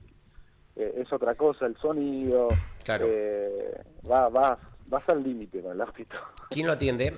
[0.77, 2.49] eh, es otra cosa, el sonido,
[2.85, 3.07] Claro.
[3.09, 6.17] eh, va, vas, vas al límite con el autito.
[6.51, 7.13] ¿Quién lo atiende?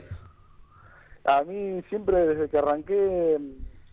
[1.25, 3.38] A mí siempre desde que arranqué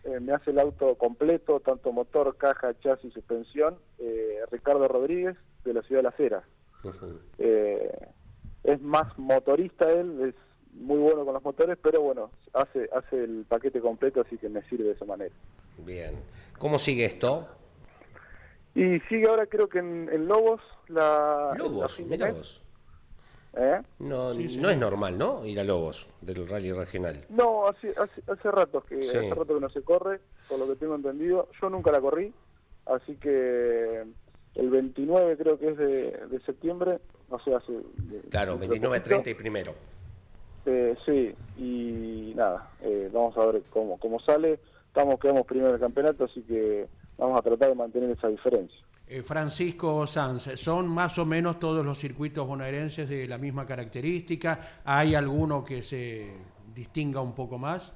[0.04, 5.74] eh, me hace el auto completo, tanto motor, caja, chasis, suspensión, eh, Ricardo Rodríguez de
[5.74, 6.44] la ciudad de Las Heras.
[7.38, 8.08] Eh,
[8.64, 10.34] es más motorista él, es
[10.72, 14.62] muy bueno con los motores, pero bueno, hace, hace el paquete completo, así que me
[14.68, 15.34] sirve de esa manera.
[15.78, 16.14] Bien.
[16.58, 17.46] ¿Cómo sigue esto?
[18.74, 21.54] Y sigue ahora creo que en, en Lobos la...
[21.56, 22.62] Lobos, mira vos.
[23.58, 23.80] ¿Eh?
[24.00, 25.46] No, no es normal, ¿no?
[25.46, 27.24] Ir a Lobos del rally regional.
[27.30, 29.16] No, hace, hace, hace rato que Sí.
[29.16, 31.48] hace rato que no se corre, por lo que tengo entendido.
[31.60, 32.34] Yo nunca la corrí,
[32.84, 34.04] así que
[34.56, 36.98] el 29 creo que es de, de septiembre,
[37.30, 39.08] o sea, de- Claro, dentro de 29, poquito.
[39.22, 39.74] 30 y primero.
[40.64, 44.58] Eh, sí, y nada, eh, vamos a ver cómo, cómo sale.
[44.88, 46.88] Estamos, quedamos primero en el campeonato, así que
[47.18, 48.78] vamos a tratar de mantener esa diferencia.
[49.08, 54.80] Eh, Francisco Sanz, ¿son más o menos todos los circuitos bonaerenses de la misma característica?
[54.84, 56.32] ¿Hay alguno que se
[56.74, 57.92] distinga un poco más?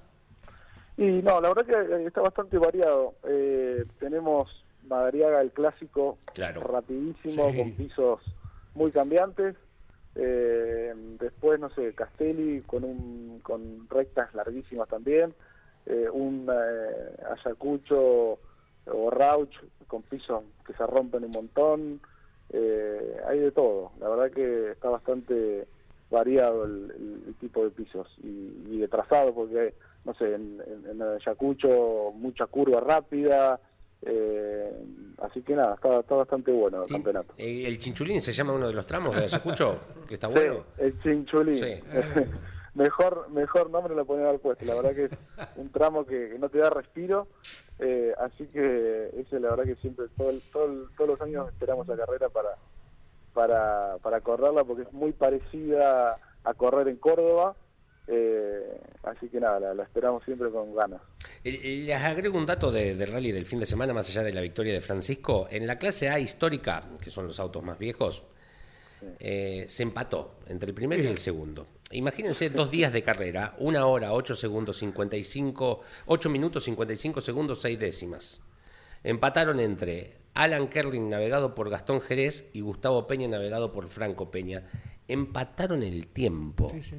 [0.97, 3.15] Y no, la verdad que eh, está bastante variado.
[3.27, 4.60] Eh, tenemos
[4.95, 6.61] Madariaga, el clásico, Claro.
[6.63, 7.57] rapidísimo, Sí.
[7.59, 8.21] con pisos
[8.75, 9.57] muy cambiantes.
[10.17, 15.33] Eh, después, no sé, Castelli con, un, con rectas larguísimas también.
[15.87, 18.39] Eh, un eh, Ayacucho
[18.87, 19.55] o Rauch
[19.87, 22.01] con pisos que se rompen un montón.
[22.51, 23.93] Eh, hay de todo.
[24.01, 25.69] La verdad que está bastante
[26.11, 29.75] variado el, el- el tipo de pisos y, y de trazado porque,
[30.05, 33.61] no sé, en, en, en Ayacucho mucha curva rápida.
[34.03, 34.73] Eh,
[35.19, 37.35] así que nada, está, está bastante bueno el Sí, campeonato.
[37.37, 39.79] eh, ¿El Chinchulín se llama uno de los tramos de Ayacucho?
[40.09, 40.55] Que está bueno.
[40.55, 41.57] Sí, el Chinchulín.
[41.57, 41.81] Sí.
[42.75, 44.65] mejor, mejor nombre lo pueden haber puesto.
[44.65, 45.11] La verdad que es
[45.57, 47.29] un tramo que, no te da respiro.
[47.79, 51.49] eh, así que ese la verdad que siempre, todo, el- todo el- todos los años
[51.49, 52.51] esperamos la carrera para,
[53.33, 57.55] para, para correrla porque es muy parecida a correr en Córdoba.
[58.11, 61.01] Eh, así que nada, la, la esperamos siempre con ganas.
[61.45, 64.23] Eh, eh, Les agrego un dato de, de rally del fin de semana, más allá
[64.23, 65.47] de la victoria de Francisco.
[65.51, 68.25] En la clase A histórica, que son los autos más viejos,
[69.19, 71.67] eh, se empató entre el primero y el segundo.
[71.93, 77.79] Imagínense dos días de carrera, una hora, 8 segundos, 55, 8 minutos, 55 segundos, 6
[77.79, 78.43] décimas.
[79.03, 84.65] Empataron entre Alan Kerling, navegado por Gastón Jerez, y Gustavo Peña, navegado por Franco Peña.
[85.09, 86.95] Empataron el tiempo Sí,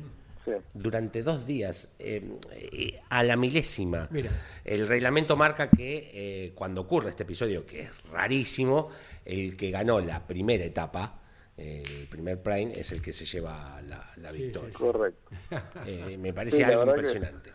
[0.45, 0.51] sí.
[0.73, 4.07] Durante dos días eh, eh, a la milésima.
[4.11, 4.31] Mira.
[4.63, 8.89] El reglamento marca que eh, cuando ocurre este episodio, que es rarísimo,
[9.25, 11.17] el que ganó la primera etapa,
[11.57, 14.73] el primer prime, es el que se lleva la, la Sí, victoria.
[14.73, 15.29] Correcto.
[15.85, 17.51] Eh, me parece algo impresionante.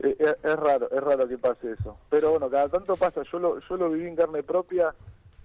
[0.00, 0.10] Es,
[0.42, 1.98] es raro, es raro que pase eso.
[2.08, 3.22] Pero bueno, cada tanto pasa.
[3.30, 4.94] Yo lo, yo lo viví en carne propia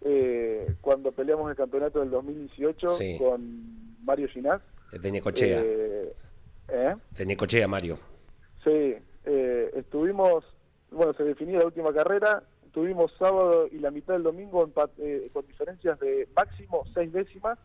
[0.01, 3.17] eh, cuando peleamos el campeonato del 2018 Sí.
[3.19, 4.61] con Mario Ginás.
[4.91, 6.13] De Necochea, Eh,
[6.69, 6.95] ¿eh?
[7.11, 7.99] de Necochea, Mario.
[8.63, 8.95] Sí,
[9.25, 10.43] eh, estuvimos,
[10.91, 12.43] bueno, se definía la última carrera,
[12.73, 17.57] tuvimos sábado y la mitad del domingo eh, con diferencias de máximo seis décimas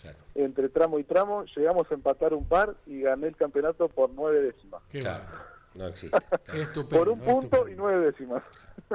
[0.00, 4.10] Claro, entre tramo y tramo, llegamos a empatar un par y gané el campeonato por
[4.10, 4.82] nueve décimas.
[4.90, 5.24] Qué claro,
[5.74, 6.16] no existe.
[6.54, 7.68] Estupendo, Por un punto estupendo.
[7.70, 8.42] y nueve décimas.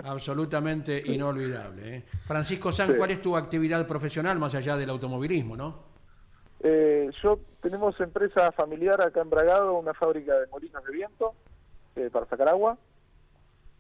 [0.03, 1.97] Absolutamente inolvidable.
[1.97, 2.03] ¿eh?
[2.25, 2.95] Francisco San, Sí.
[2.97, 5.96] ¿cuál es tu actividad profesional más allá del automovilismo, no?
[6.61, 11.33] Eh, yo tenemos empresa familiar acá en Bragado, una fábrica de molinos de viento
[11.95, 12.77] eh, para sacar agua.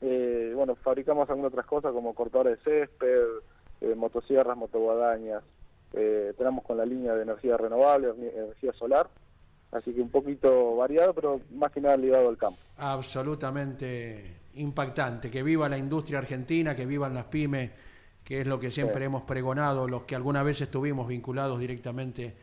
[0.01, 3.25] Eh, bueno, fabricamos algunas otras cosas como cortadores de césped,
[3.81, 5.43] eh, motosierras, motoguadañas.
[5.93, 9.09] Eh, tenemos con la línea de energía renovable, energía solar.
[9.71, 12.59] Así que un poquito variado, pero más que nada ligado al campo.
[12.77, 15.29] Absolutamente impactante.
[15.29, 17.71] Que viva la industria argentina, que vivan las pymes,
[18.23, 22.33] que es lo que siempre hemos pregonado, los que alguna vez estuvimos vinculados directamente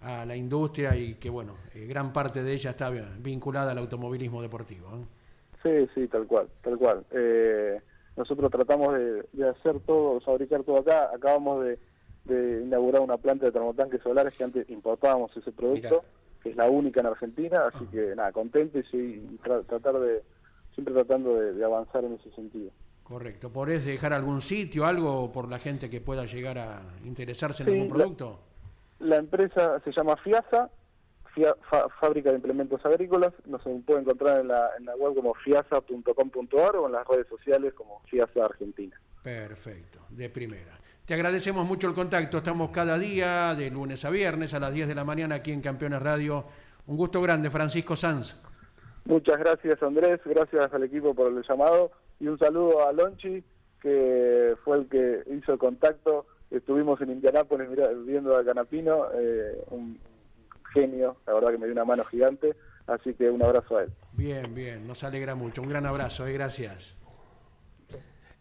[0.00, 4.40] a la industria y que, bueno, eh, gran parte de ella está vinculada al automovilismo
[4.42, 4.88] deportivo.
[5.62, 7.04] Sí, sí, tal cual, tal cual.
[7.10, 7.80] Eh,
[8.16, 11.10] nosotros tratamos de, hacer todo, fabricar todo acá.
[11.14, 11.78] Acabamos de,
[12.62, 16.04] inaugurar una planta de termotanques solares que antes importábamos ese producto,
[16.42, 17.90] que es la única en Argentina, así ah.
[17.90, 20.22] que nada, contento y, tratar de,
[20.74, 22.70] siempre tratando de, avanzar en ese sentido.
[23.02, 23.50] Correcto.
[23.50, 27.88] ¿Podés dejar algún sitio, algo por la gente que pueda llegar a interesarse en algún
[27.88, 28.47] producto?
[28.98, 30.70] La, empresa se llama FIASA,
[32.00, 33.32] Fábrica de Implementos Agrícolas.
[33.46, 37.74] Nos puede encontrar en la, en la web como fiasa.com.ar o en las redes sociales
[37.74, 39.00] como FIASA Argentina.
[39.22, 40.78] Perfecto, de primera.
[41.04, 42.38] Te agradecemos mucho el contacto.
[42.38, 45.62] Estamos cada día, de lunes a viernes, a las 10 de la mañana, aquí en
[45.62, 46.44] Campeones Radio.
[46.86, 48.36] Un gusto grande, Francisco Sanz.
[49.06, 50.20] Muchas gracias, Andrés.
[50.24, 51.92] Gracias al equipo por el llamado.
[52.20, 53.42] Y un saludo a Lonchi,
[53.80, 56.26] que fue el que hizo el contacto.
[56.50, 57.68] Estuvimos en Indianápolis
[58.06, 59.98] viendo a Canapino, eh, un
[60.72, 62.54] genio, la verdad que me dio una mano gigante.
[62.86, 63.90] Así que un abrazo a él.
[64.12, 65.60] Bien, bien, nos alegra mucho.
[65.60, 66.96] Un gran abrazo, eh, gracias.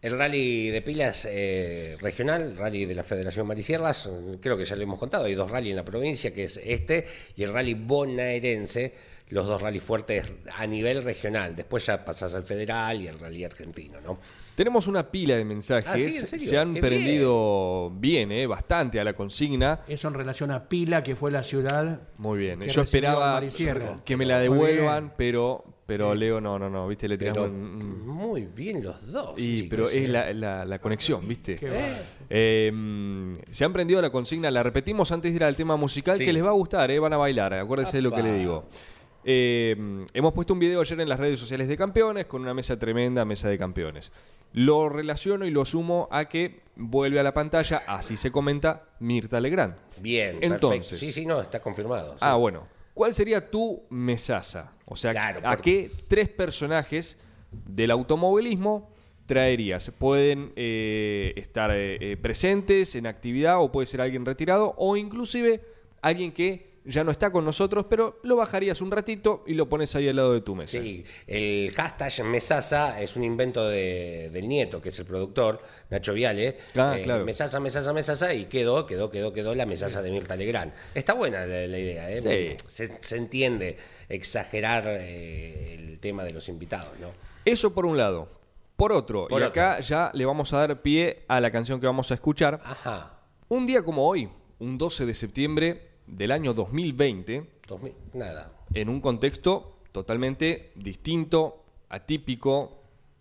[0.01, 4.83] El rally de pilas eh, regional, rally de la Federación Marisierras, creo que ya lo
[4.83, 8.93] hemos contado, hay dos rally en la provincia, que es este, y el rally bonaerense,
[9.29, 11.55] los dos rally fuertes a nivel regional.
[11.55, 14.19] Después ya pasás al federal y el rally argentino, ¿no?
[14.57, 16.23] Tenemos una pila de mensajes.
[16.23, 19.81] Ah, Se han prendido bien, eh, bastante a la consigna.
[19.87, 22.01] Eso en relación a Pila, que fue la ciudad.
[22.17, 22.61] Muy bien.
[22.61, 23.39] Yo esperaba
[24.03, 28.83] que me la devuelvan, pero pero Leo, no, no, no, viste, le tiramos Muy bien
[28.83, 29.35] los dos.
[29.69, 30.07] pero es eh.
[30.07, 31.59] la, la, conexión, viste.
[32.27, 36.33] Eh, se han prendido la consigna, la repetimos antes de ir al tema musical, que
[36.33, 38.65] les va a gustar, eh, van a bailar, acuérdense de lo que le digo.
[39.23, 43.23] hemos puesto un video ayer en las redes sociales de campeones con una mesa tremenda,
[43.23, 44.11] mesa de campeones.
[44.57, 49.39] Lo relaciono y lo sumo a que vuelve a la pantalla, así se comenta, Mirta
[49.39, 49.75] Legrand.
[50.01, 50.97] Bien, entonces.
[50.97, 52.15] Sí, sí, no, está confirmado.
[52.21, 52.67] Ah, bueno.
[52.95, 54.71] ¿Cuál sería tu mesaza?
[54.85, 57.19] O sea, ¿a qué tres personajes
[57.51, 58.89] del automovilismo
[59.27, 59.91] traerías?
[59.91, 65.61] Pueden eh, estar eh, eh, presentes en actividad o puede ser alguien retirado o inclusive
[66.01, 69.93] alguien que ya no está con nosotros, pero lo bajarías un ratito y lo pones
[69.95, 70.79] ahí al lado de tu mesa.
[70.79, 76.57] Sí, el hashtag Mesasa es un invento del nieto, que es el productor, Nacho Viale.
[76.75, 77.25] Ah, eh, claro.
[77.25, 80.73] Mesasa, Mesasa, Mesasa, y quedó, quedó, quedó, quedó la Mesasa de Mirta Legrand.
[80.95, 82.57] Está buena la, idea, ¿eh?
[82.67, 83.77] Se, entiende
[84.09, 87.11] exagerar eh, el tema de los invitados, ¿no?
[87.43, 88.29] Eso por un lado.
[88.77, 92.11] Por otro, y acá ya le vamos a dar pie a la canción que vamos
[92.11, 92.61] a escuchar.
[92.63, 93.21] Ajá.
[93.49, 97.43] Un día como hoy, un 12 de septiembre, del año 2020,
[98.13, 98.51] nada.
[98.73, 102.77] en un contexto totalmente distinto, atípico,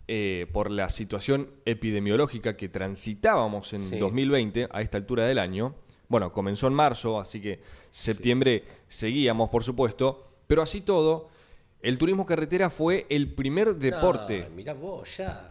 [0.09, 5.75] eh, por la situación epidemiológica que transitábamos en 2020 a esta altura del año.
[6.07, 11.27] Bueno, comenzó en marzo, así que septiembre seguíamos, por supuesto, pero así todo,
[11.81, 14.47] el turismo carretera fue el primer deporte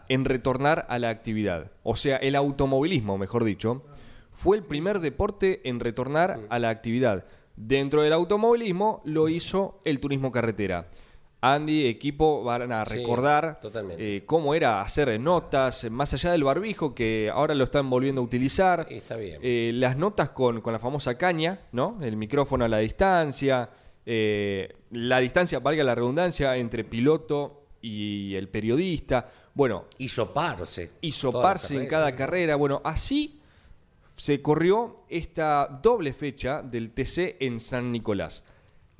[0.09, 1.71] en retornar a la actividad.
[1.83, 3.83] O sea, el automovilismo, mejor dicho,
[4.37, 7.25] fue el primer deporte en retornar a la actividad.
[7.55, 10.87] Dentro del automovilismo lo hizo el turismo carretera.
[11.41, 13.59] Andy, equipo, van a recordar
[13.97, 18.23] eh, cómo era hacer notas, más allá del barbijo, que ahora lo están volviendo a
[18.23, 18.85] utilizar.
[18.89, 19.39] Está bien.
[19.41, 21.97] Eh, las notas con, la famosa caña, ¿no?
[22.01, 23.69] El micrófono a la distancia.
[24.05, 29.29] Eh, la distancia, valga la redundancia, entre piloto y el periodista.
[29.53, 29.85] Bueno.
[29.97, 30.91] Y soparse.
[31.01, 32.55] Y soparse en cada carrera.
[32.55, 33.36] Bueno, así
[34.17, 38.43] se corrió esta doble fecha del TC en San Nicolás.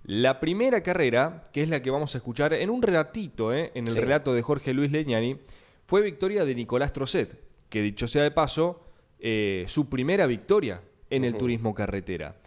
[0.04, 3.72] La primera carrera, que es la que vamos a escuchar en un relatito, ¿eh?
[3.74, 5.38] en el relato de Jorge Luis Leñani,
[5.86, 8.82] fue victoria de Nicolás Trocet, que dicho sea de paso,
[9.20, 12.38] eh, su primera victoria en el turismo carretera.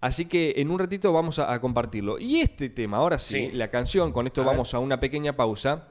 [0.00, 2.18] Así que en un ratito vamos a, compartirlo.
[2.18, 5.88] Y este tema, ahora sí, la canción, con esto vamos a una pequeña pausa,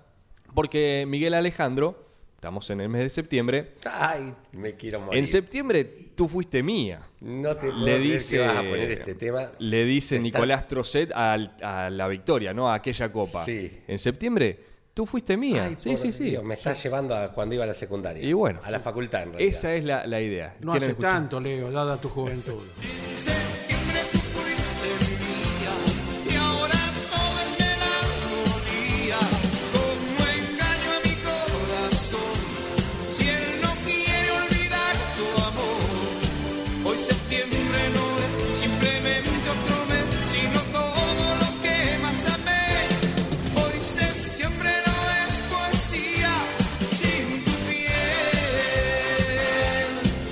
[0.54, 2.05] porque Miguel Alejandro
[2.46, 3.72] Estamos en el mes de septiembre.
[3.92, 5.18] Ay, me quiero morir.
[5.18, 5.84] En septiembre
[6.14, 7.02] tú fuiste mía.
[7.22, 9.50] No te puedo le dice, que vas a poner este tema.
[9.58, 12.70] Le dice Nicolás Trocet a, la victoria, ¿no?
[12.70, 13.44] A aquella copa.
[13.44, 13.82] Sí.
[13.88, 14.60] En septiembre
[14.94, 15.74] tú fuiste mía.
[15.80, 16.38] sí, sí, sí.
[16.44, 18.24] me estás llevando a cuando iba a la secundaria.
[18.24, 18.60] Y bueno.
[18.64, 19.50] A la facultad, en realidad.
[19.50, 20.56] Esa es la, la idea.
[20.62, 22.62] No hace tanto, Leo, dada tu juventud.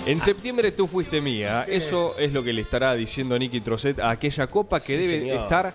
[0.05, 1.65] En septiembre tú fuiste mía.
[1.67, 5.37] Eso es lo que le estará diciendo Nicky Trocet a aquella copa que debe señor.
[5.43, 5.73] estar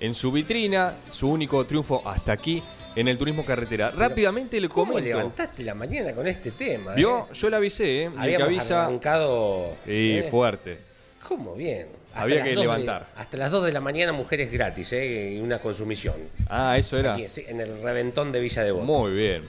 [0.00, 2.62] en su vitrina, su único triunfo hasta aquí
[2.94, 3.90] en el turismo carretera.
[3.90, 5.08] Rápidamente le ¿Cómo comento.
[5.16, 6.92] levantaste la mañana con este tema?
[6.94, 7.34] Vio, eh?
[7.34, 8.04] yo le avisé, ¿eh?
[8.04, 8.84] El que Habíamos avisa.
[8.84, 9.68] arrancado.
[9.86, 10.78] Sí, eh, fuerte.
[11.26, 11.86] ¿Cómo bien?
[12.14, 13.06] Había las que dos de- levantar.
[13.16, 15.34] hasta las 2 de la mañana, mujeres gratis, ¿eh?
[15.36, 16.16] Y una consumición.
[16.48, 17.14] Ah, eso era.
[17.14, 18.72] Aquí, sí, en el reventón de Villa de.
[18.72, 19.42] Muy bien.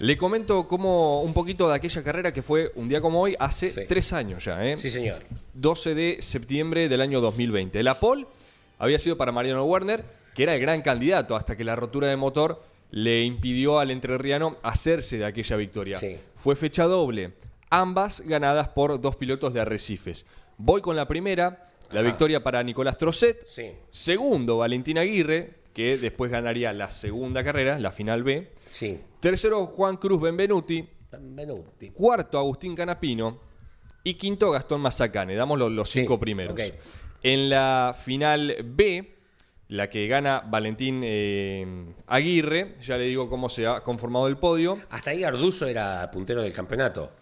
[0.00, 3.68] Le comento como un poquito de aquella carrera que fue un día como hoy, hace
[3.70, 3.82] Sí.
[3.86, 4.76] tres años ya, ¿eh?
[4.78, 5.22] Sí, señor.
[5.54, 7.82] 12 de septiembre del año 2020.
[7.82, 8.26] La pole
[8.78, 10.02] había sido para Mariano Werner,
[10.34, 14.56] que era el gran candidato, hasta que la rotura de motor le impidió al entrerriano
[14.62, 15.98] hacerse de aquella victoria.
[15.98, 16.16] Sí.
[16.42, 17.34] Fue fecha doble,
[17.68, 20.24] ambas ganadas por dos pilotos de Arrecifes.
[20.56, 22.08] Voy con la primera, la Ajá.
[22.08, 23.46] victoria para Nicolás Trocet.
[23.46, 23.72] Sí.
[23.90, 28.52] Segundo, Valentín Aguirre, que después ganaría la segunda carrera, la final B.
[28.70, 29.00] Sí.
[29.20, 30.88] Tercero, Juan Cruz Benvenuti.
[31.10, 31.90] Benvenuti.
[31.90, 33.40] Cuarto, Agustín Canapino.
[34.04, 35.34] Y quinto, Gastón Mazacane.
[35.34, 36.58] Damos los, los Sí, cinco primeros.
[37.22, 39.16] En la final B,
[39.68, 44.80] la que gana Valentín eh, Aguirre, ya le digo cómo se ha conformado el podio.
[44.90, 47.12] Hasta ahí Arduzo era puntero del campeonato.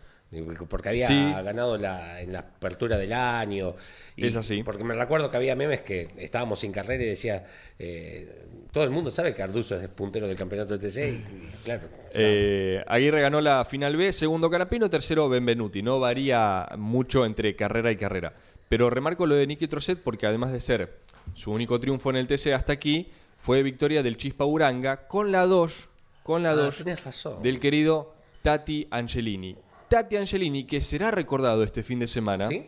[0.68, 1.32] Porque había Sí.
[1.42, 3.74] ganado la, en la apertura del año.
[4.14, 4.62] Y Es así.
[4.62, 7.44] Porque me recuerdo que había memes que estábamos sin carrera y decía.
[7.78, 10.98] eh, todo el mundo sabe que Arduzo es puntero del campeonato de TC.
[11.08, 11.88] Y, y claro.
[12.12, 15.82] Eh, Aguirre ganó la final B, segundo Canapino, tercero Benvenuti.
[15.82, 18.34] No varía mucho entre carrera y carrera.
[18.68, 20.98] Pero remarco lo de Nicky Trocet porque además de ser
[21.32, 25.46] su único triunfo en el TC hasta aquí, fue victoria del Chispa Uranga con la
[25.46, 25.88] 2,
[26.22, 27.42] con la Ah, 2 tenés razón.
[27.42, 29.56] del querido Tati Angelini.
[29.88, 32.64] Tati Angelini que será recordado este fin de semana, ¿Sí?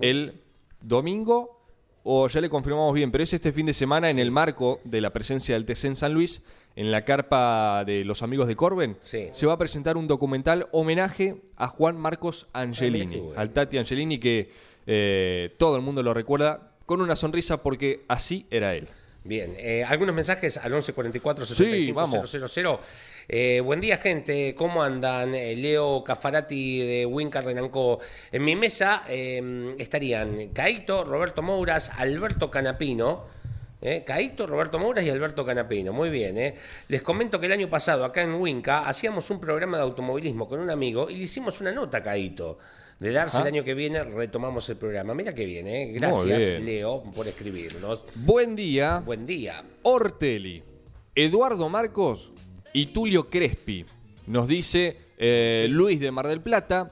[0.00, 0.40] el
[0.80, 1.60] domingo,
[2.02, 5.00] o ya le confirmamos bien, pero es este fin de semana en el marco de
[5.00, 6.42] la presencia del TC en San Luis,
[6.76, 9.28] en la carpa de los amigos de Corben, Sí.
[9.32, 13.40] se va a presentar un documental homenaje a Juan Marcos Angelini, Ah, bueno.
[13.40, 14.50] al Tati Angelini que
[14.86, 18.88] eh, todo el mundo lo recuerda con una sonrisa porque así era él.
[19.26, 22.30] Bien, eh, algunos mensajes al 1144 Sí, 65 vamos.
[22.30, 22.78] 000.
[23.28, 24.54] Eh, buen día, gente.
[24.54, 25.34] ¿Cómo andan?
[25.34, 28.00] Eh, Leo Cafarati de Wincar Renanco.
[28.30, 33.24] En mi mesa eh, estarían Caito, Roberto Mouras, Alberto Canapino.
[33.80, 35.92] Eh, Caito, Roberto Mouras y Alberto Canapino.
[35.92, 36.38] Muy bien.
[36.38, 36.54] eh.
[36.88, 40.60] Les comento que el año pasado, acá en Winca, hacíamos un programa de automovilismo con
[40.60, 42.58] un amigo y le hicimos una nota a Caito.
[42.98, 43.48] De darse Ajá.
[43.48, 45.14] el año que viene, retomamos el programa.
[45.14, 45.90] Mira qué bien, ¿eh?
[45.94, 46.64] Gracias, bien.
[46.64, 48.04] Leo, por escribirnos.
[48.14, 49.02] Buen día.
[49.04, 49.64] Buen día.
[49.82, 50.62] Ortelli,
[51.14, 52.32] Eduardo Marcos
[52.74, 53.86] y Tulio Crespi.
[54.26, 56.90] Nos dice eh, Luis de Mar del Plata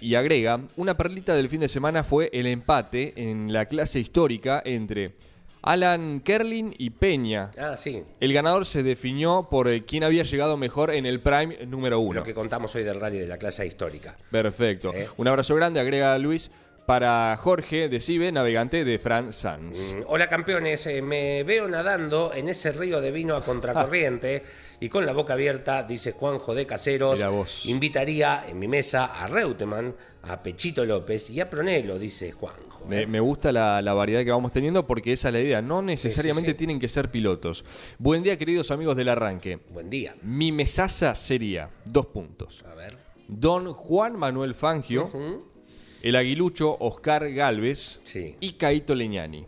[0.00, 4.60] y agrega, una perlita del fin de semana fue el empate en la clase histórica
[4.64, 5.14] entre
[5.62, 7.50] Alan Kerlin y Peña.
[7.58, 8.02] Ah, sí.
[8.20, 12.20] El ganador se definió por eh, quién había llegado mejor en el Prime número uno.
[12.20, 14.16] Lo que contamos hoy del rally de la clase histórica.
[14.30, 14.92] Perfecto.
[14.92, 15.08] Eh.
[15.16, 16.50] Un abrazo grande, agrega Luis,
[16.86, 19.94] para Jorge de Cibe, navegante de Fran Sanz.
[19.94, 24.42] Mm, Hola campeones, Eh, me veo nadando en ese río de vino a contracorriente
[24.80, 27.22] y con la boca abierta, dice Juanjo de Caseros.
[27.30, 27.66] Vos.
[27.66, 32.86] Invitaría en mi mesa a Reutemann, a Pechito López y a Pronelo, dice Juanjo.
[32.86, 33.06] Me, ¿eh?
[33.06, 35.60] me gusta la, la variedad que vamos teniendo porque esa es la idea.
[35.62, 36.56] No necesariamente sí.
[36.56, 37.64] tienen que ser pilotos.
[37.98, 39.58] Buen día, queridos amigos del arranque.
[39.70, 40.14] Buen día.
[40.22, 42.64] Mi mesaza sería dos puntos.
[42.70, 42.96] A ver.
[43.28, 45.10] Don Juan Manuel Fangio,
[46.08, 48.36] el aguilucho Oscar Galvez Sí.
[48.38, 49.44] y Caito Leñani.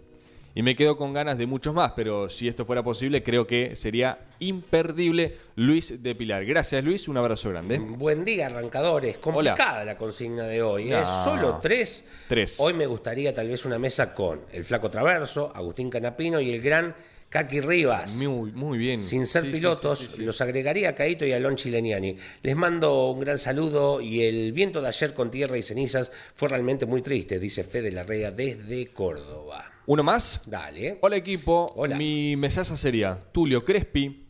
[0.57, 3.77] Y me quedo con ganas de muchos más, pero si esto fuera posible, creo que
[3.77, 6.45] sería imperdible Luis de Pilar.
[6.45, 7.07] Gracias, Luis.
[7.07, 7.79] Un abrazo grande.
[7.79, 9.19] Buen día, arrancadores.
[9.19, 10.93] Complicada la consigna de hoy.
[10.93, 10.97] ¿eh?
[11.01, 11.25] No.
[11.25, 12.03] Solo tres.
[12.27, 12.57] Tres.
[12.59, 16.61] Hoy me gustaría tal vez una mesa con el Flaco Traverso, Agustín Canapino y el
[16.61, 16.93] gran
[17.29, 18.17] Kaki Rivas.
[18.17, 19.01] Muy, muy bien.
[19.01, 20.23] Sin ser Sí, pilotos, sí, sí, sí.
[20.25, 22.17] los agregaría a Caito y a Lon Chileniani.
[22.43, 26.49] Les mando un gran saludo y el viento de ayer con tierra y cenizas fue
[26.49, 29.71] realmente muy triste, dice Fede Larrea desde Córdoba.
[29.87, 30.41] ¿Uno más?
[30.47, 30.99] Dale.
[31.03, 31.97] Hola equipo, Hola.
[31.99, 34.25] mi mesaza sería Tulio Crespi,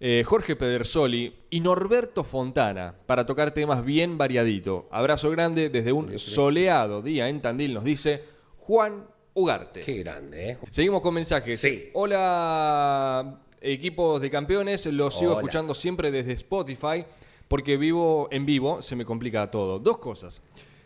[0.00, 4.88] eh, Jorge Pedersoli y Norberto Fontana para tocar temas bien variadito.
[4.90, 8.22] Abrazo grande desde un soleado día en Tandil, nos dice
[8.58, 9.04] Juan
[9.38, 9.80] Ugarte.
[9.80, 10.58] Qué grande, ¿eh?
[10.70, 11.60] Seguimos con mensajes.
[11.60, 11.90] Sí.
[11.94, 17.04] Hola equipos de campeones, los sigo escuchando siempre desde Spotify
[17.48, 19.78] porque vivo en vivo, se me complica todo.
[19.78, 20.42] Dos cosas.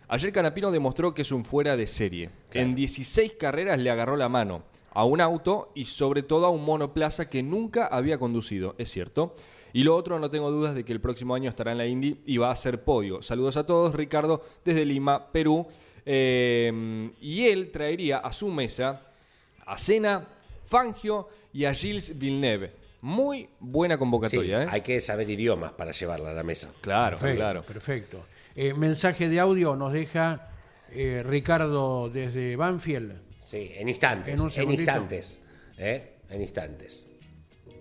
[0.08, 2.30] Ayer Canapino demostró que es un fuera de serie.
[2.50, 2.68] Claro.
[2.68, 6.64] En 16 carreras le agarró la mano a un auto y sobre todo a un
[6.64, 9.34] monoplaza que nunca había conducido, es cierto.
[9.72, 12.20] Y lo otro, no tengo dudas de que el próximo año estará en la Indy
[12.26, 13.22] y va a ser podio.
[13.22, 15.66] Saludos a todos, Ricardo, desde Lima, Perú.
[16.04, 19.00] Eh, y él traería a su mesa
[19.66, 20.26] a Cena,
[20.66, 22.72] Fangio y a Gilles Villeneuve.
[23.02, 24.66] Muy buena Sí, convocatoria, ¿eh?
[24.70, 26.70] hay que saber idiomas para llevarla a la mesa.
[26.80, 27.62] Claro, Perfecto, claro.
[27.62, 28.26] perfecto.
[28.54, 30.50] Eh, mensaje de audio nos deja
[30.90, 33.14] eh, Ricardo desde Banfield.
[33.40, 34.34] Sí, en instantes.
[34.34, 35.40] En un En, instantes.
[35.78, 36.12] ¿eh?
[36.30, 37.08] En instantes.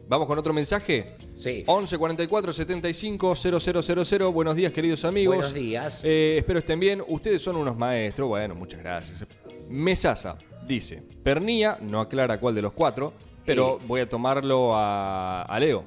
[0.08, 1.16] Vamos con otro mensaje.
[1.36, 1.64] Sí.
[1.66, 4.32] 11 44 75 0000.
[4.32, 5.36] Buenos días, queridos amigos.
[5.38, 6.04] Buenos días.
[6.04, 7.04] Eh, espero estén bien.
[7.08, 8.28] Ustedes son unos maestros.
[8.30, 9.26] Bueno, muchas gracias.
[9.70, 13.14] Mesasa dice: Pernía, no aclara cuál de los cuatro,
[13.46, 15.86] pero voy a tomarlo a, a Leo.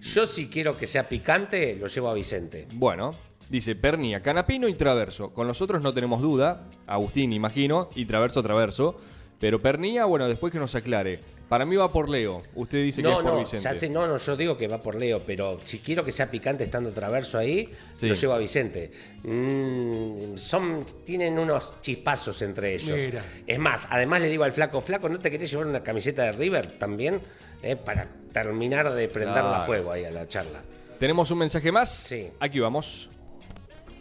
[0.00, 2.66] Yo si quiero que sea picante, lo llevo a Vicente.
[2.72, 3.14] Bueno,
[3.48, 5.32] dice Pernía, Canapino y Traverso.
[5.32, 6.68] Con los otros no tenemos duda.
[6.86, 8.96] Agustín, imagino, y Traverso, Traverso.
[9.42, 11.18] Pero Pernía, bueno, después que nos aclare.
[11.48, 12.38] Para mí va por Leo.
[12.54, 13.58] Usted dice que No, es por Vicente.
[13.62, 16.30] se hace- no, no, yo digo que va por Leo, pero si quiero que sea
[16.30, 18.06] picante estando traverso ahí, Sí.
[18.06, 18.92] lo llevo a Vicente.
[19.24, 22.96] Mm, son, tienen unos chispazos entre ellos.
[23.04, 23.24] Mira.
[23.44, 26.32] Es más, además le digo al flaco, flaco, ¿no te querés llevar una camiseta de
[26.32, 27.20] River también?
[27.64, 29.62] Eh, para terminar de prenderla Claro.
[29.62, 30.62] a fuego ahí a la charla.
[31.00, 31.90] ¿Tenemos un mensaje más?
[31.92, 32.28] Sí.
[32.38, 33.10] Aquí vamos.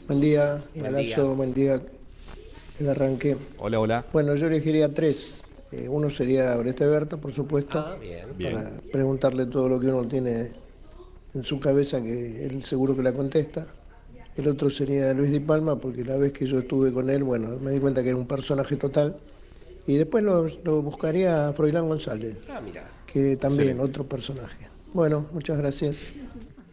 [0.07, 1.17] Buen día, Buen día.
[1.19, 1.81] buen día.
[2.81, 3.37] El arranque.
[3.59, 4.05] Hola, hola.
[4.11, 5.35] Bueno, yo elegiría tres.
[5.71, 8.25] Eh, uno sería Oreste Berta, por supuesto, Ah, bien.
[8.35, 8.53] Bien.
[8.55, 10.51] para preguntarle todo lo que uno tiene
[11.35, 13.67] en su cabeza, que él seguro que la contesta.
[14.35, 17.49] El otro sería Luis Di Palma, porque la vez que yo estuve con él, bueno,
[17.61, 19.15] me di cuenta que era un personaje total.
[19.85, 22.89] Y después lo, lo buscaría a Froilán González, Ah, mira.
[23.05, 23.83] que también Excelente.
[23.83, 24.67] otro personaje.
[24.91, 25.97] Bueno, muchas gracias.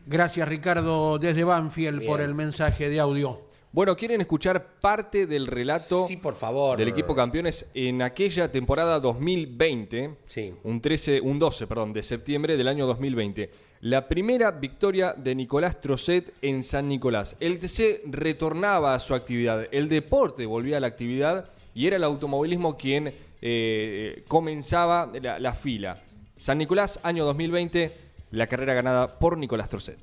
[0.06, 3.40] Gracias Ricardo desde Banfield por el mensaje de audio.
[3.70, 6.78] Bueno, ¿quieren escuchar parte del relato Sí, por favor.
[6.78, 10.16] del equipo campeones en aquella temporada 2020?
[10.26, 10.54] Sí.
[10.64, 13.50] Un 13, un 12, perdón, de septiembre del año 2020.
[13.82, 17.36] La primera victoria de Nicolás Trocet en San Nicolás.
[17.40, 22.04] El TC retornaba a su actividad, el deporte volvía a la actividad y era el
[22.04, 26.02] automovilismo quien eh, comenzaba la, la fila.
[26.38, 27.92] San Nicolás, año 2020,
[28.30, 29.98] la carrera ganada por Nicolás Trocet.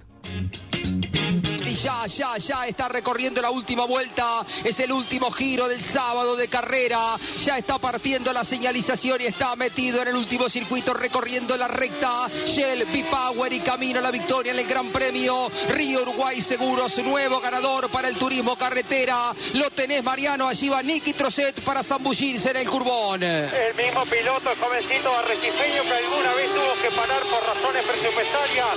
[1.84, 4.45] Ya, ya, ya está recorriendo la última vuelta.
[4.63, 6.99] Es el último giro del sábado de carrera.
[7.43, 12.30] Ya está partiendo la señalización y está metido en el último circuito recorriendo la recta.
[12.45, 15.51] Shell, B-Power y camino a la victoria en el Gran Premio.
[15.69, 19.34] Río Uruguay Seguros, nuevo ganador para el turismo carretera.
[19.53, 20.47] Lo tenés, Mariano.
[20.47, 23.21] Allí va Nicky Trocet para zambullirse en el curbón.
[23.21, 28.67] El mismo piloto, el jovencito arrecifeño que alguna vez tuvo que parar por razones presupuestarias.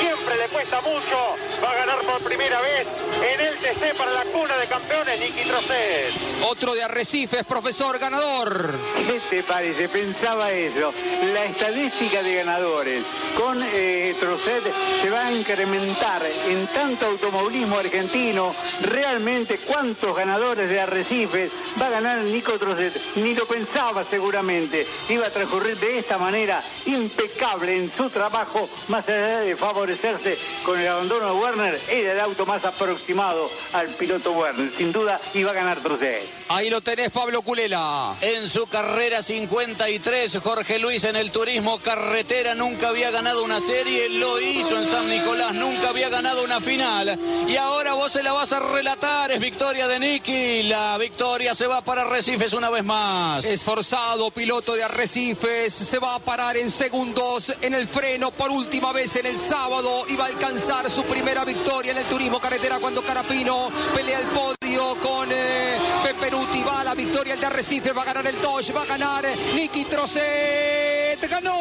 [0.00, 1.36] Siempre le cuesta mucho.
[1.62, 2.86] Va a ganar por primera vez
[3.22, 6.14] en el TC para la cuna de campeones, Nicky Trocet.
[6.48, 8.74] Otro de Arrecifes, profesor ganador.
[9.06, 9.88] ¿Qué te parece?
[9.88, 10.92] Pensaba eso.
[11.34, 13.04] La estadística de ganadores
[13.38, 14.62] con eh, Trocet
[15.02, 18.54] se va a incrementar en tanto automovilismo argentino.
[18.82, 23.16] Realmente, ¿cuántos ganadores de Arrecifes va a ganar Nico Trocet?
[23.16, 24.86] Ni lo pensaba seguramente.
[25.10, 30.80] Iba a transcurrir de esta manera impecable en su trabajo, más allá de favorecerse con
[30.80, 34.70] el abandono de Werner, era el auto más aproximado al piloto Werner.
[34.76, 36.22] Sin duda, iba a ganar Trocet.
[36.48, 38.14] Ahí lo tenés, Pablo Culela.
[38.20, 44.08] En su carrera 53, Jorge Luis en el turismo carretera nunca había ganado una serie,
[44.08, 47.18] lo hizo en San Nicolás, nunca había ganado una final.
[47.48, 51.66] Y ahora vos se la vas a relatar, es victoria de Nicky, la victoria se
[51.66, 53.44] va para Recifes una vez más.
[53.44, 58.92] Esforzado piloto de Arrecifes, se va a parar en segundos en el freno por última
[58.92, 62.78] vez en el sábado y va a alcanzar su primera victoria en el turismo carretera
[62.78, 66.62] cuando Carapino pelea el podio con eh, Peperuti.
[66.62, 69.24] Va a la victoria el de Arrecife, va a ganar el Dodge, va a ganar
[69.54, 71.28] Nicky Trocet.
[71.30, 71.54] Ganó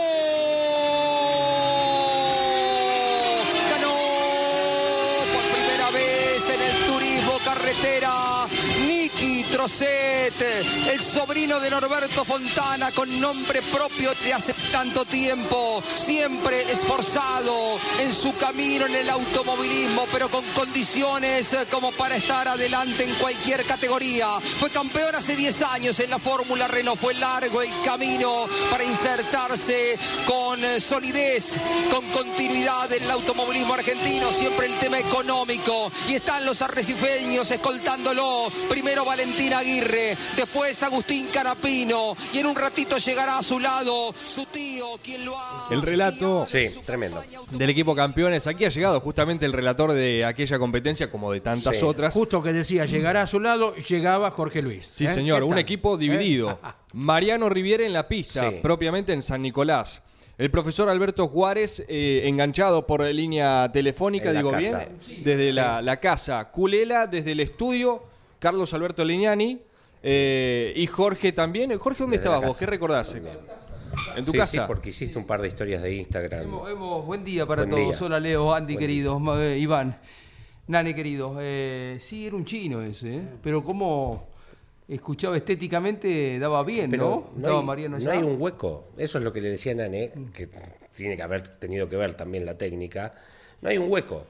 [7.70, 8.48] carretera.
[8.88, 10.42] Nicky Trocet,
[10.92, 18.14] el sobrino de Norberto Fontana con nombre propio de hace tanto tiempo, siempre esforzado en
[18.14, 24.28] su camino en el automovilismo, pero con condiciones como para estar adelante en cualquier categoría.
[24.60, 29.98] Fue campeón hace 10 años en la Fórmula Renault, fue largo el camino para insertarse
[30.26, 31.54] con solidez,
[31.92, 38.48] con continuidad en el automovilismo argentino, siempre el tema económico, y están los arrecifeños escoltándolo,
[38.70, 44.46] primero Valentín Aguirre, después Agustín Carapino, y en un ratito llegará a su lado su
[44.46, 45.68] tío, quien lo ha...
[45.70, 47.22] El relato Sí, tremendo.
[47.52, 48.48] del equipo campeones.
[48.48, 51.86] Aquí ha llegado justamente el relator de aquella competencia, como de tantas Sí.
[51.86, 52.14] otras.
[52.14, 54.86] Justo que decía, llegará a su lado, llegaba Jorge Luis.
[54.90, 55.10] Sí, ¿Eh?
[55.10, 56.52] señor, ¿Qué un equipo dividido.
[56.64, 56.68] ¿Eh?
[56.94, 58.56] Mariano Riviera en la pista, Sí.
[58.62, 60.02] propiamente en San Nicolás.
[60.40, 64.88] El profesor Alberto Juárez, eh, enganchado por línea telefónica, digo casa.
[65.06, 66.50] bien, desde la, la casa.
[66.50, 68.04] Culela desde el estudio,
[68.40, 69.60] Carlos Alberto Leñani
[70.02, 71.78] eh, y Jorge también.
[71.78, 72.58] Jorge, ¿dónde Desde estabas vos?
[72.58, 73.14] ¿Qué recordás?
[74.16, 74.52] ¿En tu Sí, casa?
[74.54, 76.44] Sí, porque hiciste un par de historias de Instagram.
[76.44, 77.98] Hemos- hemos- buen día para Buen todos.
[78.00, 78.06] día.
[78.08, 80.00] Hola Leo, Andy Buen querido, ma- eh, Iván,
[80.68, 81.36] Nane querido.
[81.42, 83.22] Eh, sí, era un chino ese, ¿eh?
[83.44, 84.29] pero cómo,
[84.90, 87.38] escuchaba estéticamente, daba bien, Pero ¿no?
[87.38, 88.90] Estaba hay, Mariano no hay un hueco.
[88.98, 90.50] Eso es lo que le decía Nane, que
[90.96, 93.14] tiene que haber tenido que ver también la técnica.
[93.62, 94.26] No hay un hueco.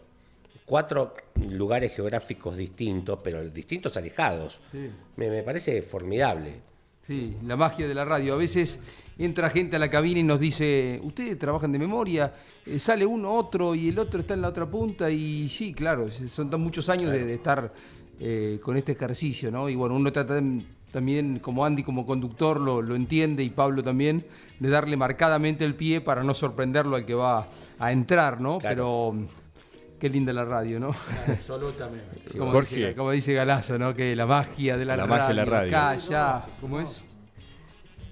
[0.66, 1.16] Cuatro
[1.50, 4.60] lugares geográficos distintos, pero distintos alejados.
[4.72, 4.90] Sí.
[5.16, 6.60] Me, me parece formidable.
[7.08, 8.36] Sí, la magia de la radio.
[8.36, 8.80] A veces
[9.18, 12.34] entra gente a la cabina y nos dice, ustedes trabajan de memoria,
[12.66, 16.12] Eh, sale uno, otro y el otro está en la otra punta y sí, claro,
[16.12, 17.72] son muchos años de, de estar
[18.20, 19.70] eh, con este ejercicio, ¿no?
[19.70, 23.84] Y bueno, uno trata de- también, como Andy como conductor, lo, lo entiende y Pablo
[23.84, 24.26] también,
[24.60, 27.48] de darle marcadamente el pie para no sorprenderlo al que va
[27.78, 28.58] a entrar, ¿no?
[28.60, 29.14] Pero
[30.00, 30.92] qué linda la radio, ¿no?
[31.28, 32.30] Absolutamente.
[32.38, 32.76] Como Jorge.
[32.76, 33.94] dice, como dice Galazo, ¿no?
[33.94, 35.68] Que la magia de la, La radio, magia de la radio.
[35.70, 37.02] acá, allá, ¿cómo es?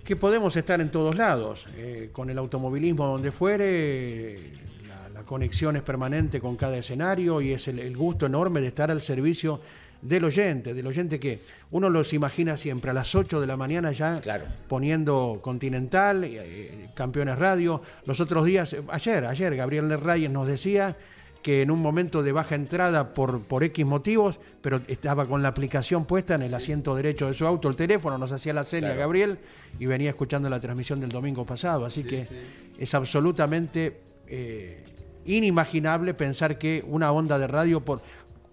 [0.04, 4.36] que podemos estar en todos lados, eh, con el automovilismo donde fuere,
[4.88, 8.68] la, la conexión es permanente con cada escenario y es el, el gusto enorme de
[8.68, 9.60] estar al servicio
[10.02, 11.40] del oyente, del oyente que
[11.72, 14.46] uno los imagina siempre a las 8 de la mañana ya Claro.
[14.68, 17.82] poniendo Continental, eh, Campeones Radio.
[18.06, 20.96] Los otros días, eh, ayer, ayer Gabriel Reyes nos decía
[21.44, 25.50] que en un momento de baja entrada por, por X motivos, pero estaba con la
[25.50, 28.88] aplicación puesta en el asiento derecho de su auto, el teléfono, nos hacía la seña
[28.88, 29.00] Claro.
[29.02, 29.38] Gabriel
[29.80, 31.86] y venía escuchando la transmisión del domingo pasado.
[31.86, 32.28] Así que
[32.78, 34.84] es absolutamente eh,
[35.26, 38.02] inimaginable pensar que una onda de radio por,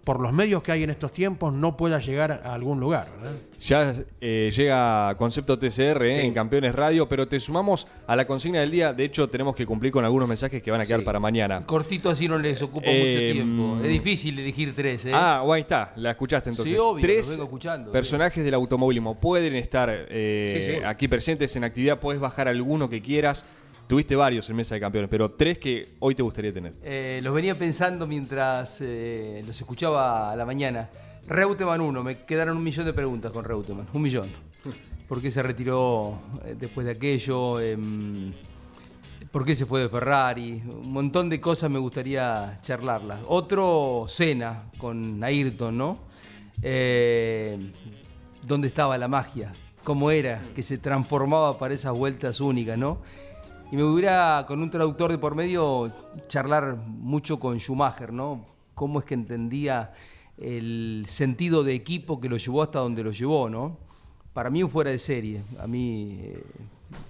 [0.05, 3.09] por los medios que hay en estos tiempos no pueda llegar a algún lugar.
[3.21, 3.37] ¿verdad?
[3.61, 6.27] Ya eh, llega Concepto TCR eh, Sí.
[6.27, 8.93] en Campeones Radio, pero te sumamos a la consigna del día.
[8.93, 11.07] De hecho, tenemos que cumplir con algunos mensajes que van a quedar Sí.
[11.07, 11.63] para mañana.
[11.65, 13.79] Cortito así no les ocupa Eh, mucho tiempo.
[13.83, 15.13] Es difícil elegir tres, ¿eh?
[15.15, 16.73] Ah, ahí está, la escuchaste entonces.
[16.75, 20.83] Sí, obvio, Tres lo vengo escuchando, personajes del automovilismo pueden estar eh, Sí, sí.
[20.85, 23.45] aquí presentes en actividad, puedes bajar alguno que quieras.
[23.87, 26.75] Tuviste varios en Mesa de Campeones, pero tres que hoy te gustaría tener.
[26.83, 30.89] Eh, los venía pensando mientras eh, los escuchaba a la mañana.
[31.27, 34.29] Reutemann 1, me quedaron un millón de preguntas con Reutemann, un millón.
[35.09, 37.61] ¿Por qué se retiró eh, después de aquello?
[37.61, 38.33] Em,
[39.31, 40.63] ¿Por qué se fue de Ferrari?
[40.65, 43.21] Un montón de cosas me gustaría charlarlas.
[43.27, 45.99] Otro, Cena con Ayrton, ¿no?
[46.63, 47.59] Eh,
[48.43, 49.53] ¿Dónde estaba la magia?
[49.83, 52.99] ¿Cómo era que se transformaba para esas vueltas únicas, ¿no?
[53.71, 55.93] Y me hubiera, con un traductor de por medio,
[56.29, 58.45] charlar mucho con Schumacher, ¿no?
[58.75, 59.93] Cómo es que entendía
[60.39, 63.79] el sentido de equipo que lo llevó hasta donde lo llevó, ¿no?
[64.33, 65.43] Para mí un fuera de serie.
[65.59, 66.43] A mí eh,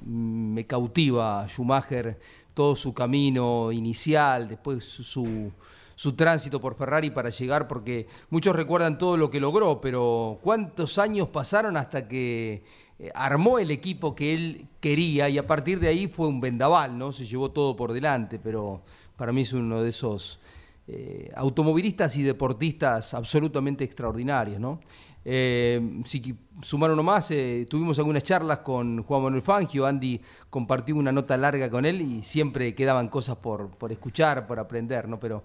[0.06, 2.18] me cautiva Schumacher
[2.54, 5.50] todo su camino inicial, después su, su,
[5.94, 10.98] su tránsito por Ferrari para llegar, porque muchos recuerdan todo lo que logró, pero ¿cuántos
[10.98, 12.62] años pasaron hasta que
[12.98, 16.96] eh, armó el equipo que él quería y a partir de ahí fue un vendaval,
[16.96, 17.12] ¿no?
[17.12, 18.82] Se llevó todo por delante, pero
[19.16, 20.40] para mí es uno de esos
[20.86, 24.80] eh, automovilistas y deportistas absolutamente extraordinarios, ¿no?
[25.24, 30.20] Eh, si sumar uno más, eh, tuvimos algunas charlas con Juan Manuel Fangio, Andy
[30.50, 35.08] compartió una nota larga con él y siempre quedaban cosas por, por escuchar, por aprender,
[35.08, 35.18] ¿no?
[35.18, 35.44] Pero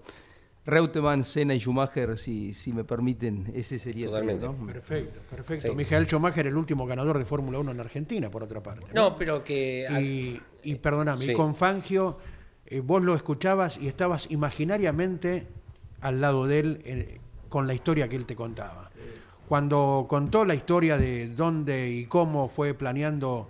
[0.66, 4.46] Reutemann, Senna y Schumacher, si, si me permiten, ese sería el Totalmente.
[4.46, 4.66] trío, ¿no?
[4.66, 5.68] Perfecto, perfecto.
[5.68, 5.74] Sí.
[5.74, 8.92] Michael Schumacher, el último ganador de Fórmula 1 en Argentina, por otra parte.
[8.94, 9.86] No, pero que.
[10.00, 10.40] Y,
[10.70, 11.30] y perdóname, Sí.
[11.30, 12.18] y con Fangio,
[12.66, 15.46] eh, vos lo escuchabas y estabas imaginariamente
[16.02, 18.90] al lado de él eh, con la historia que él te contaba.
[19.48, 23.48] Cuando contó la historia de dónde y cómo fue planeando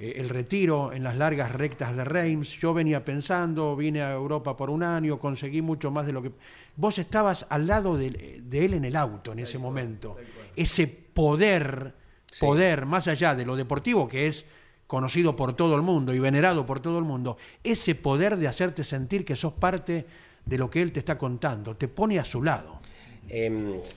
[0.00, 4.56] eh, el retiro en las largas rectas de Reims, yo venía pensando, vine a Europa
[4.56, 6.32] por un año, conseguí mucho más de lo que...
[6.76, 10.16] Vos estabas al lado de, de él en el auto en ese momento.
[10.56, 11.94] Ese poder,
[12.32, 12.46] Sí.
[12.46, 14.46] poder, más allá de lo deportivo que es
[14.86, 18.84] conocido por todo el mundo y venerado por todo el mundo, ese poder de hacerte
[18.84, 20.06] sentir que sos parte
[20.46, 22.80] de lo que él te está contando, te pone a su lado.
[23.28, 23.46] Eh,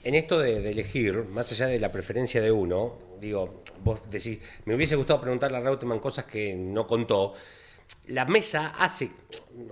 [0.04, 4.38] en esto de, de elegir, más allá de la preferencia de uno, digo, vos decís,
[4.64, 7.34] me hubiese gustado preguntarle a Reutemann cosas que no contó.
[8.08, 9.10] La mesa hace,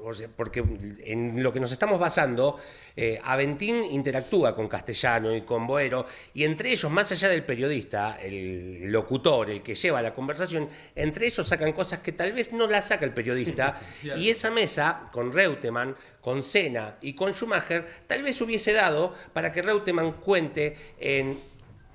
[0.03, 0.65] o sea, porque
[1.05, 2.59] en lo que nos estamos basando,
[2.97, 8.19] eh, Aventín interactúa con Castellano y con Boero, y entre ellos, más allá del periodista,
[8.23, 12.67] el locutor, el que lleva la conversación, entre ellos sacan cosas que tal vez no
[12.67, 13.79] las saca el periodista,
[14.17, 19.53] y esa mesa, con Reutemann, con Senna y con Schumacher, tal vez hubiese dado para
[19.53, 21.39] que Reutemann cuente en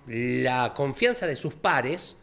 [0.05, 2.15] la confianza de sus pares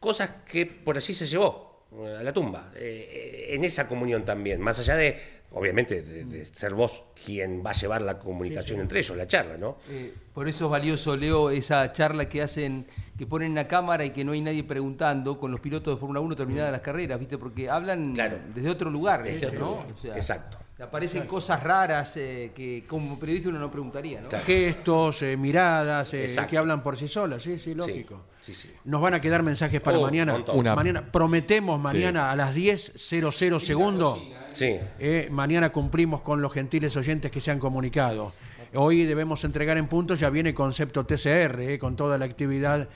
[0.00, 1.71] cosas que por así se llevó
[2.18, 3.08] a la tumba, eh,
[3.50, 5.18] eh, en esa comunión también, más allá de,
[5.52, 9.56] obviamente, de, de ser vos quien va a llevar la comunicación entre ellos, la charla,
[9.58, 9.76] ¿no?
[9.90, 12.86] Eh, por eso es valioso, Leo, esa charla que hacen,
[13.18, 16.20] que ponen una cámara y que no hay nadie preguntando con los pilotos de Fórmula
[16.20, 17.36] 1 terminadas las carreras, ¿viste?
[17.36, 18.38] Porque hablan Claro.
[18.54, 19.46] desde otro lugar, Desde ¿viste?
[19.48, 19.70] otro ¿no?
[19.72, 19.86] lugar.
[19.92, 20.58] O sea, Exacto.
[20.82, 24.28] Te aparecen cosas raras eh, que como periodista uno no preguntaría, ¿no?
[24.40, 28.22] Gestos, eh, miradas, eh, que hablan por sí solas, sí, sí, lógico.
[28.40, 28.68] Sí, sí.
[28.86, 30.34] Nos van a quedar mensajes para Oh, mañana.
[30.52, 31.06] Una- mañana.
[31.12, 34.18] Prometemos mañana a las 10.00 segundos.
[34.54, 34.76] Sí.
[34.98, 38.32] Eh, mañana cumplimos con los gentiles oyentes que se han comunicado.
[38.74, 42.88] Hoy debemos entregar en puntos, ya viene concepto TCR, eh, con toda la actividad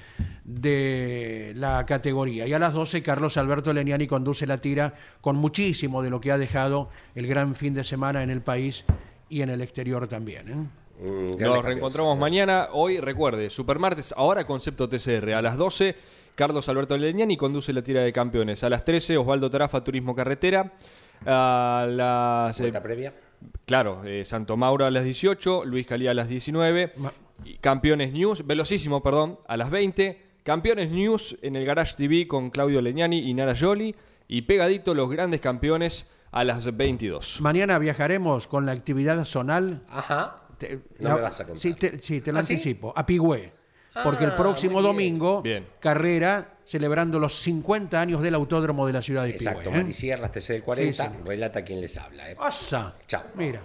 [0.44, 2.46] de la categoría.
[2.46, 6.32] Y a las 12, Carlos Alberto Leniani conduce la tira con muchísimo de lo que
[6.32, 8.84] ha dejado el gran fin de semana en el país
[9.28, 10.48] y en el exterior también.
[10.48, 10.54] ¿eh?
[11.04, 12.68] Mm, Nos reencontramos mañana.
[12.72, 15.34] Hoy, recuerde, Supermartes, ahora concepto TCR.
[15.34, 15.94] A las 12,
[16.34, 18.64] Carlos Alberto Leñani conduce la tira de campeones.
[18.64, 20.72] A las 13, Osvaldo Tarafa, Turismo Carretera.
[21.26, 22.58] A las.
[22.60, 23.12] eh, Vuelta previa.
[23.64, 26.92] Claro, eh, Santo Mauro a las 18, Luis Calía a las 19.
[26.96, 27.12] Ma-
[27.44, 30.22] y Campeones News, velocísimo, perdón, a las 20.
[30.42, 33.94] Campeones News en el Garage TV con Claudio Leñani y Nara Joli.
[34.28, 37.40] Y pegadito los grandes campeones a las 22.
[37.40, 39.82] Mañana viajaremos con la actividad zonal.
[39.88, 40.42] Ajá.
[40.58, 41.60] Te- No me vas a contar.
[41.60, 42.54] Sí, te, sí, te lo ¿Ah, sí?
[42.54, 42.92] anticipo.
[42.96, 43.52] A Pigüé.
[44.02, 44.82] Porque el Ah, próximo bien.
[44.84, 45.66] domingo, Bien.
[45.80, 49.74] carrera celebrando los 50 años del autódromo de la ciudad de Exacto, Pigüé.
[49.76, 49.82] ¿eh?
[49.82, 52.30] Marisierras, TC del 40, Sí, relata quien les habla.
[52.30, 52.34] ¿eh?
[52.36, 52.94] Pasa.
[53.06, 53.22] Chao.
[53.36, 53.60] Mira.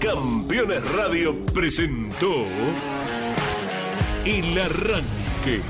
[0.00, 2.44] Campeones Radio presentó
[4.24, 5.60] El Arranque.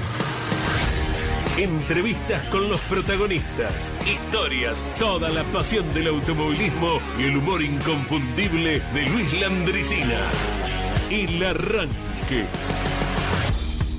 [1.56, 9.02] Entrevistas con los protagonistas, historias, toda la pasión del automovilismo y el humor inconfundible de
[9.08, 10.30] Luis Landricina.
[11.10, 12.46] El Arranque.